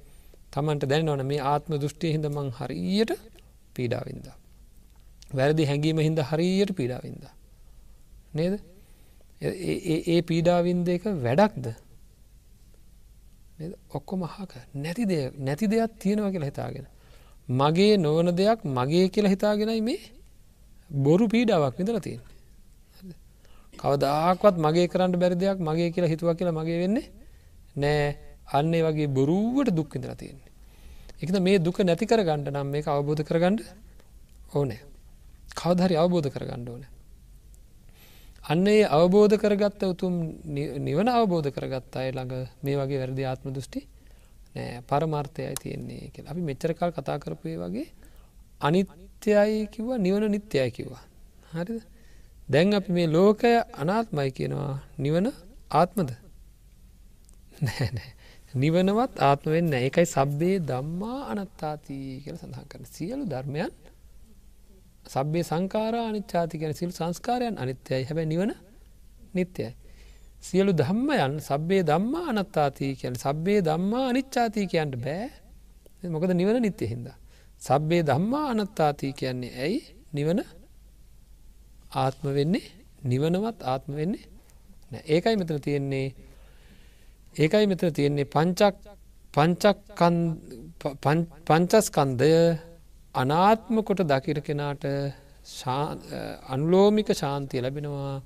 [0.53, 3.11] තමන්ට දැනවන මේ ආත්ම දෘෂ්ටිය හිද මං හරියට
[3.75, 4.27] පීඩාවින්ද.
[5.33, 7.23] වැරදි හැඟීම හින්ද හරියට පීඩාවින්ද.
[8.33, 8.53] නේද
[9.41, 11.65] ඒ පීඩාවින්ද එක වැඩක්ද
[13.91, 16.85] ඔක්කො මහක නැති දෙය නැති දෙයක් තියෙනව කියලා හිතාගෙන
[17.49, 20.01] මගේ නොවන දෙයක් මගේ කියලා හිතාගෙනයි මේ
[20.89, 22.21] බොරු පීඩාවක් විඳල තියෙන.
[23.83, 27.05] කවදාක්වත් මගේ කරන්න බැරි දෙයක් මගේ කියලා හිතුව කියලා මගේ වෙන්නේ
[27.75, 28.07] නෑ
[28.49, 30.51] අන්නේ වගේ බොරුවට දුක්විඳලා තියෙන්නේ.
[31.21, 33.61] එකද මේ දුක නැති කර ගණ්ඩ නම් මේ අවබෝධ කරගණ්ඩ
[34.53, 34.81] ඕනෑ.
[35.53, 36.83] කවදහරි අවබෝධ කරගණ්ඩ ඕන.
[38.43, 40.13] අන්න ඒ අවබෝධ කරගත්ත උතුම්
[40.79, 43.81] නිවන අවබෝධ කරගත් අය ළඟ මේ වගේ වැරදි ආත්ම දෘෂ්ටි
[44.55, 47.87] නෑ පරමාර්ථයයි තියෙන්නේ කියලා අපි මෙච්චරකල් කතා කරපුේ වගේ
[48.61, 51.03] අනිත්‍යයි කිව්ව නිවන නිත්‍යයි කිව්වා
[51.53, 51.81] හරිද
[52.49, 54.75] දැන් අපි මේ ලෝකය අනාත්මයි කියනවා.
[54.97, 55.27] නිවන
[55.71, 56.09] ආත්මද?
[57.61, 57.87] නෑ
[58.53, 63.71] නිවනවත් ආත්ම වෙන්න ඒකයි සබ්බේ දම්මා අනත්තාතිී කියල සඳහන් කරන සියලු ධර්මයන්
[65.05, 68.03] සබ්බේ සංකාරා අනිච්චාති ගැන සිල් සංස්කාරයන් අනිත්‍යයි.
[68.03, 68.51] හැබැ නිවන
[69.33, 69.71] නිත්‍යයි
[70.41, 75.29] සියලු ධම්මයන් සබ්බේ දම්මා අනත්තාතිී කියන සබ්බේ දම්මා අනිච්චාතිී කියන්නට බෑ.
[76.13, 77.17] මොකද නිවන නිත්‍ය හින්දා.
[77.61, 79.79] සබ්බේ දම්මා අනත්තාතිී කියන්නේ ඇයි?
[80.13, 80.39] නිවන
[81.93, 82.65] ආත්ම වෙන්නේ
[83.03, 84.23] නිවනවත් ආත්ම වෙන්නේ
[85.07, 86.07] ඒකයි මෙතන තියෙන්නේ
[87.35, 88.75] ඒකයි මෙතන තියෙන්නේ පංචක්
[91.47, 92.31] පංචස්කන්දය
[93.15, 94.83] අනාත්ම කොට දකිර කෙනාට
[96.47, 98.21] අනුලෝමික ශාන්තිය ලැබෙනවා.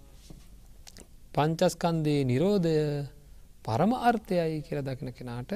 [1.33, 2.75] පංචස්කන්දයේ නිරෝධය
[3.65, 5.51] පරම අර්ථයයි කියල දකින කෙනාට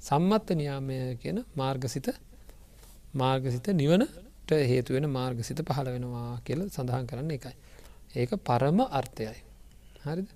[0.00, 2.08] සම්මත්ත නියාමය කියන මාර්ගසිත
[3.14, 3.66] මාර්ගසිත
[4.50, 7.54] නිවනට හේතුවෙන මාර්ගසිත පහළ වෙනවා කියල සඳහන් කරන්න එකයි.
[8.14, 9.38] ඒක පරම අර්ථයයි.
[10.04, 10.28] හරිද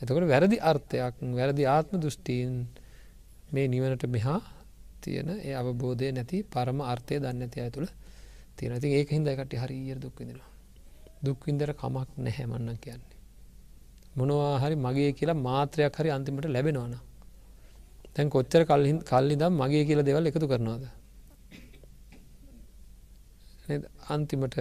[0.00, 2.52] එතකොට වැරදි අර්ථයක් වැරදි ආත්ම දෘෂ්ටීන්
[3.52, 4.40] මේ නිවනට මෙහා
[5.00, 7.88] තියෙන ඒ අවබෝධය නැති පරම අර්ථය දන්න ඇති අය තුළ
[8.56, 10.50] තියෙන ති ඒක හින්ද එකට හරිියර දුක්විදිනවා.
[11.24, 13.16] දුක්වින්දර කමක් නැහැමන්න කියන්නේ.
[14.16, 16.94] මොනවා හරි මගේ කියලා මාත්‍රයක් හරි අන්තිමට ලැබෙනවාන
[18.14, 20.97] තැන් කොච්චර කල්හින් කල්ලි දම් මගේ කියලා දෙවල් එකතු කරනවාද
[24.08, 24.56] අන්තිමට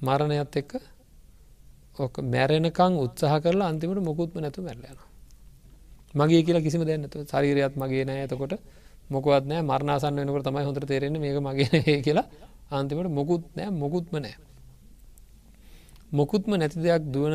[0.00, 0.72] මරණයත් එක්ක
[1.98, 4.98] ඕක මැරෙනකං උත්සාහ කරලා අන්තිමට මොකුත්ම නැතු මැරලයන
[6.14, 8.20] මගේ කියලා කිසිම දැන්නතු ශරීරයත් මගේ නෑ.
[8.20, 8.54] ඇතකොට
[9.10, 9.62] මොකවත් නෑ.
[9.62, 12.26] මරණසන්න වෙනකට තමයි හොඳට තේරෙන්නේ මේක මගේ කියලා.
[12.70, 13.70] අන්තිමට මොකුත් නෑ.
[13.72, 14.36] මොකුත්ම නෑ.
[16.12, 17.34] මොකුත්ම නැති දෙයක් දුවන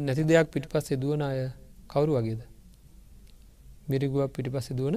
[0.00, 1.38] නැති දෙයක් පිටි පස්සේ දුවන අය
[1.88, 2.40] කවුරු වගේද?
[3.88, 4.96] මිරිගුවක් පිටි පස්සේ දුවන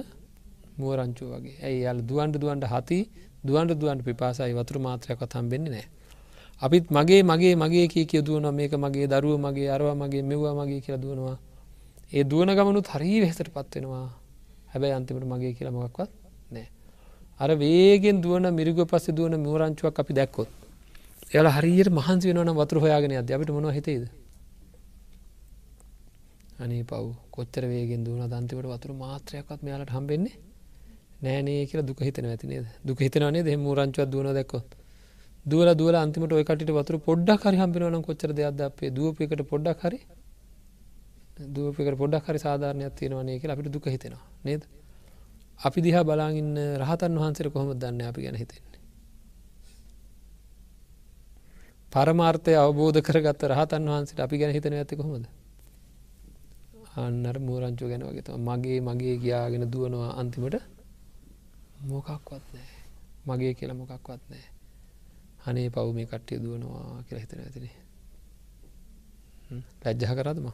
[0.78, 1.56] මුවරංචුව වගේ.
[1.58, 1.82] ඇයි?
[1.82, 2.98] යාල දුවන්ට දුවන්ට හති
[3.44, 5.86] දුවන්ට දුවන්ට පිපාසයි වතුර මාත්‍රයක් කතම් වෙන්නේ නෑ
[6.60, 10.80] අපිත් මගේ මගේ මගේ කිය කිය දුවන මේක මගේ දරුව මගේ අරවා මගේ මෙව්වා මගේ
[10.80, 11.38] කියලා දුවනවා.
[12.12, 14.06] ඒ දුවන ගමනු හරී වෙහෙසට පත්වෙනවා
[14.68, 16.10] හැබැයි අන්තිමට මගේ කියලා මොකක්වත්
[16.50, 16.66] නෑ
[17.40, 20.50] අර වේගෙන් දුවන මිරිග පස්සේ දුවන මුවරංචුවක් අපි දැක්කොත්
[21.30, 24.04] එයාලා හරියට මහන්සි වෙනවන වතුර හොයාගෙන අද අපිට මොනව හිතේද?
[26.58, 30.47] අනේ පව් කොච්චර වේගෙන් දුවන දන්තිවට වතුර මාත්‍රයක්වත් මෙයාලට හම්බෙන්නේ
[31.18, 34.68] නෑනේ කියල දුක හිතන ඇතිනේද දුක හිතනනේ දෙ මූරංචුවත් දුවන දැක්කොත්.
[35.46, 39.98] දුවල දුවල අන්තිමට ඔයකට වතුර පොඩ්ඩක් හරි හම්බෙනවන කොච්චර දෙයක්ද අපේ දුවපයකට පොඩ්ඩක් හරි?
[41.48, 44.62] දුවපකට පොඩ්ඩක් හරි සාධාරණයක් තියෙනවනේ කියලා අපිට දුක හිතෙනවා නේද?
[45.60, 48.78] අපි දිහා බලාගන්න රහතන් වහන්සේර කොහොම දන්න අපි ගැන හිතෙන්නේ?
[51.92, 55.26] පරමාර්ථය අවබෝධ කරගත්ත රහතන් වහන්සට අපි ගැන හිතන ඇති කොහොමද?
[56.96, 60.77] අන්නර මූරංචෝ ගැන වගේ මගේ මගේ ගියාගෙන දුවනවා අන්තිමට.
[61.84, 62.70] මොකක්වත් නෑ
[63.26, 64.46] මගේ කියලා මොකක්වත් නෑ
[65.46, 67.76] අනේ පව් මේ කට්ටිය දුවනවා කියලා හිතන ඇතිනේ
[69.82, 70.48] ලැජ්ජහ කරදම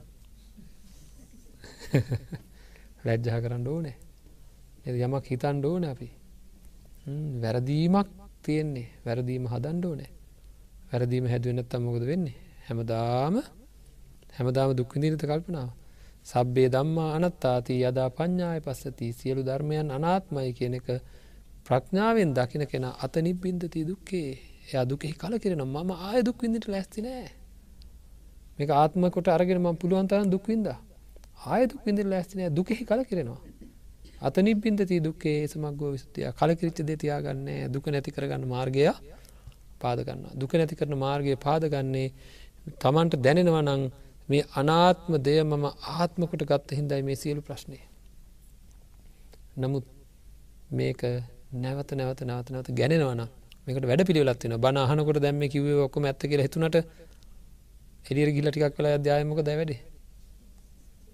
[3.04, 3.96] ලැජ්ජහ කරන්න ඕනෑ.
[4.86, 6.08] යමක් හිතන් ඕන අපි.
[7.42, 8.08] වැරදීමක්
[8.42, 8.88] තියෙන්නේ.
[9.04, 10.10] වැරදීම හදන්ඩ ඕනෑ.
[10.90, 12.36] වැරදීම හැදුවනත්තම් මොකද වෙන්නේ?
[12.66, 13.34] හැමදාම
[14.32, 15.70] හැමදාම දුක්විදිීනත කල්පනාව.
[16.24, 20.88] සබ්බේ දම්මා අනත්තාති යදා පඤ්ඥාය පස්සති සියලු ධර්මයන් අනාත්මයි කියන එක
[21.66, 24.30] ප්‍රඥාවෙන් දකින කෙන අත නිබ්බින්දති දුක්කේ.
[24.66, 27.28] එය දුකෙහි කල කිරෙන මම ආය දුක්විඳට ලැස්ති නෑ.
[28.58, 30.66] මේක ආත්මකොට අරගෙන ම පුළුවන්තරන් දුක්වින්ද
[31.44, 33.40] ආය දුක්විඳ ලැස්තිනෑ දුකෙහි කල කිරෙනවා
[34.20, 38.86] අත නිබ්බින්දති දුක්කේ සමක්ගෝ විස්තිය කලකිරිච්ච දෙතියාගන්න දුක නැති කරගන්න මාර්ගය
[39.82, 42.08] පාදගන්න දුක නැති කරන මාර්ගය පාදගන්නේ
[42.80, 43.82] තමන්ට දැනෙනවනං
[44.28, 47.78] මේ අනාත්ම දෙය මම ආත්මකොට ගත්ත හින්දයි මේ සියලු ප්‍රශ්නය.
[49.56, 49.86] නමුත්
[50.70, 51.02] මේක
[51.54, 53.22] නැවත නැවත නැවත නැවත ගැනෙනවන
[53.66, 56.76] මේකට වැඩ පිළිවෙලත්වෙන බණ අහනකොට දැම්ම කිවේ ඔක්කොම ඇත්ත කියල හිතුනට
[58.04, 59.80] එඩියර ගිල ටිකක් කළ අධ්‍යායමක දැවැඩේ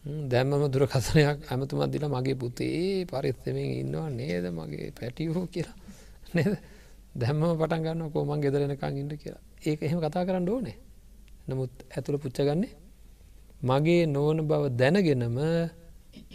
[0.03, 4.45] දැම්මම දුරකථනයක් ඇමතුමත් දිල මගේ පුතේ පරිත්තමෙන් ඉන්නවා නේද?
[4.51, 5.76] මගේ පැටියෝ කියලා.
[6.34, 6.57] නේද?
[7.14, 9.43] දැම්ම පටන් ගන්න කෝමන් ගෙදරෙනකං ඉන්න කියලා.
[9.61, 10.76] ඒක එහෙම කතා කරන්න ඕනේ.
[11.49, 12.72] නමුත් ඇතුළ පුච්චගන්නේ
[13.62, 15.38] මගේ නොවන බව දැනගෙනම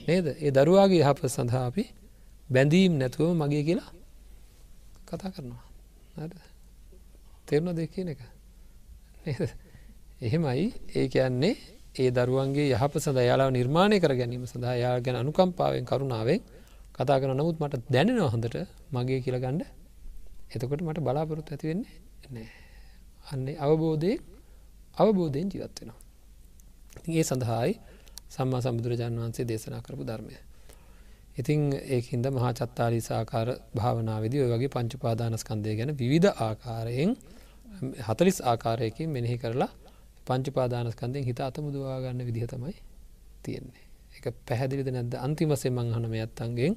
[0.08, 0.26] නේද?
[0.38, 1.84] ඒ දරුවාගේ යහප සඳහා අපි
[2.50, 3.92] බැඳීම් නැතුවම මගේ කියලා
[5.08, 5.64] කතා කරනවා.
[7.48, 8.22] තෙරණ දෙ කියන එක?
[10.22, 10.66] එහෙමයි.
[10.92, 11.56] ඒ කියන්නේ
[11.96, 16.42] ඒ දරුවන්ගේ යහප සඳ යාලාව නිර්මාණය කර ගැනීම සඳහා යා ගැන අනුකම්පාවෙන් කරුණාවෙන්
[16.94, 18.56] කතා කරන නමුත් මට දැනෙනවා හොඳට
[18.92, 19.64] මගේ කියල ගණ්ඩ
[20.52, 21.94] එතකොට මට බලාපොරොත් ඇතිවෙන්නේ
[22.32, 22.50] නෑ
[23.26, 24.12] අන්නේ අවබෝධය
[24.98, 26.00] අවබෝධයෙන් ජීවත්වෙනවා
[27.10, 27.74] ඒ සඳහායි
[28.30, 30.36] සම්මා සම්බුදුරජාණන් වහන්සේ දේශනා කරපු ධර්මය.
[31.38, 37.12] ඉතිං ඒකින්ද මහා චත්තාලී සාකාර භාවනාවේදී ඔය වගේ පංචුපාදානස්කන්දය ගැන විවිධ ආකාරයෙන්
[38.08, 39.72] හතලිස් ආකාරයකින් මෙනෙහි කරලා
[40.28, 42.76] පංචුපාදානස්කන්දයෙන් හිත අතමුදවා ගන්න විදිහ තමයි
[43.44, 43.86] තියෙන්නේ.
[44.18, 45.14] එක පැහැදිලිද නැද්ද?
[45.18, 46.74] අන්තිමසේ මං හනම ඇත්තන්ගෙන්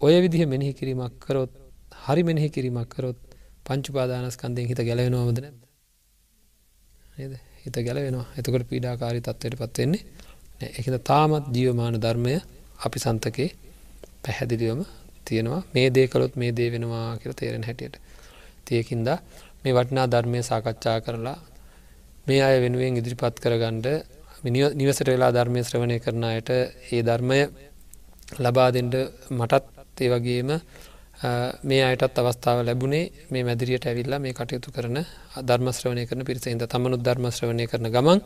[0.00, 1.52] ඔය විදිහ මෙනෙහි කිරීමක් කරොත්
[2.04, 3.18] හරි මෙනෙහි කිරීමක් කරොත්
[3.66, 5.56] පංචුපාදානස්කන්දයෙන් හිත ගැලවෙනවාමද නැද
[7.18, 7.34] නේද?
[7.62, 8.26] හිත ගැලවෙනවා.
[8.38, 10.02] එතකොට පීඩාකාරී තත්වයට පත්වෙන්නේ
[10.70, 12.34] එකද තාමත් ජීවමාන ධර්මය
[12.78, 13.50] අපි සන්තකේ
[14.22, 14.80] පැහැදිලිවම
[15.24, 15.62] තියෙනවා.
[15.68, 17.96] මේ දේකලොත් මේ දේ වෙනවා කියල තේරෙන හැටියට.
[18.66, 19.08] තියකින්ද
[19.62, 21.38] මේ වටිනා ධර්මය සාකච්ඡා කරලා
[22.26, 23.86] මේ අය වෙනුවෙන් ඉදිරිපත් කරගණ්ඩ
[24.76, 26.50] නිවසට වෙලා ධර්මය ශ්‍රවණය කරන අයට
[26.90, 27.38] ඒ ධර්මය
[28.38, 28.94] ලබා දෙෙන්ට
[29.30, 30.50] මටත් ඒ වගේම
[31.62, 34.98] මේ අයටත් අවස්ථාව ලැබුණේ මේ මැදිරියට ඇවිල්ලා මේ කටයුතු කරන
[35.42, 38.20] ධර්මශ්‍රවණය කරන පිරිසහිද තමනුත් ධර්මශ්‍රවණය කරන ගමන්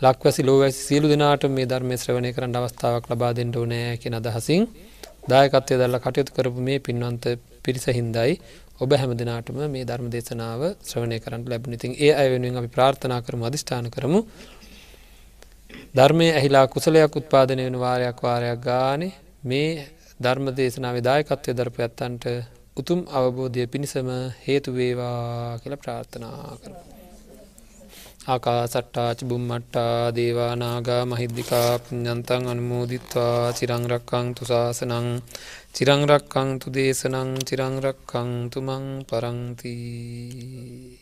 [0.00, 4.62] ලක්වැසි ලෝවැසි සියලු දෙනාට මේ ධර්මය ශ්‍රවණය කරන්න අවස්ථාවක් ලබා දෙෙන්ට ඕනෑ කියෙන අදහසින්
[5.26, 7.24] දායකත්වය දල්ල කටයුතු කරපු මේ පින්වන්ත
[7.62, 8.32] පිරිස හින්දයි
[8.80, 13.42] ඔබ හැම දෙනාටම මේ ධර්ම දේශනාව ශ්‍රවණය කරන්න ලැබුණනිතින් ඒ අය වෙනුවෙන් අපි ප්‍රාර්ථනා කරම
[13.42, 14.20] අධිෂ්ඨාන කරමු
[15.94, 19.12] ධර්මය ඇහිලා කුසලයක් උත්පාදනය වෙන වාරයක් වාරයක් ගානේ
[19.44, 19.68] මේ
[20.20, 22.24] ධර්ම දේශනාව දායකත්වය දරපු ඇත්තන්ට
[22.76, 24.08] උතුම් අවබෝධය පිණිසම
[24.44, 26.89] හේතුවේවා කියල ප්‍රාර්ථනා කර.
[28.30, 35.08] ආකා සට්ටාච බුම්මට්ටා දේවානාගා මහිද්දිකා පුඥන්තන් අනුමෝදිත්වා චිරංරක්කං තුසාසනං
[35.74, 40.99] චිරංරක්කං තු දේශනං චිරංරක්කං තුමං පරංතිී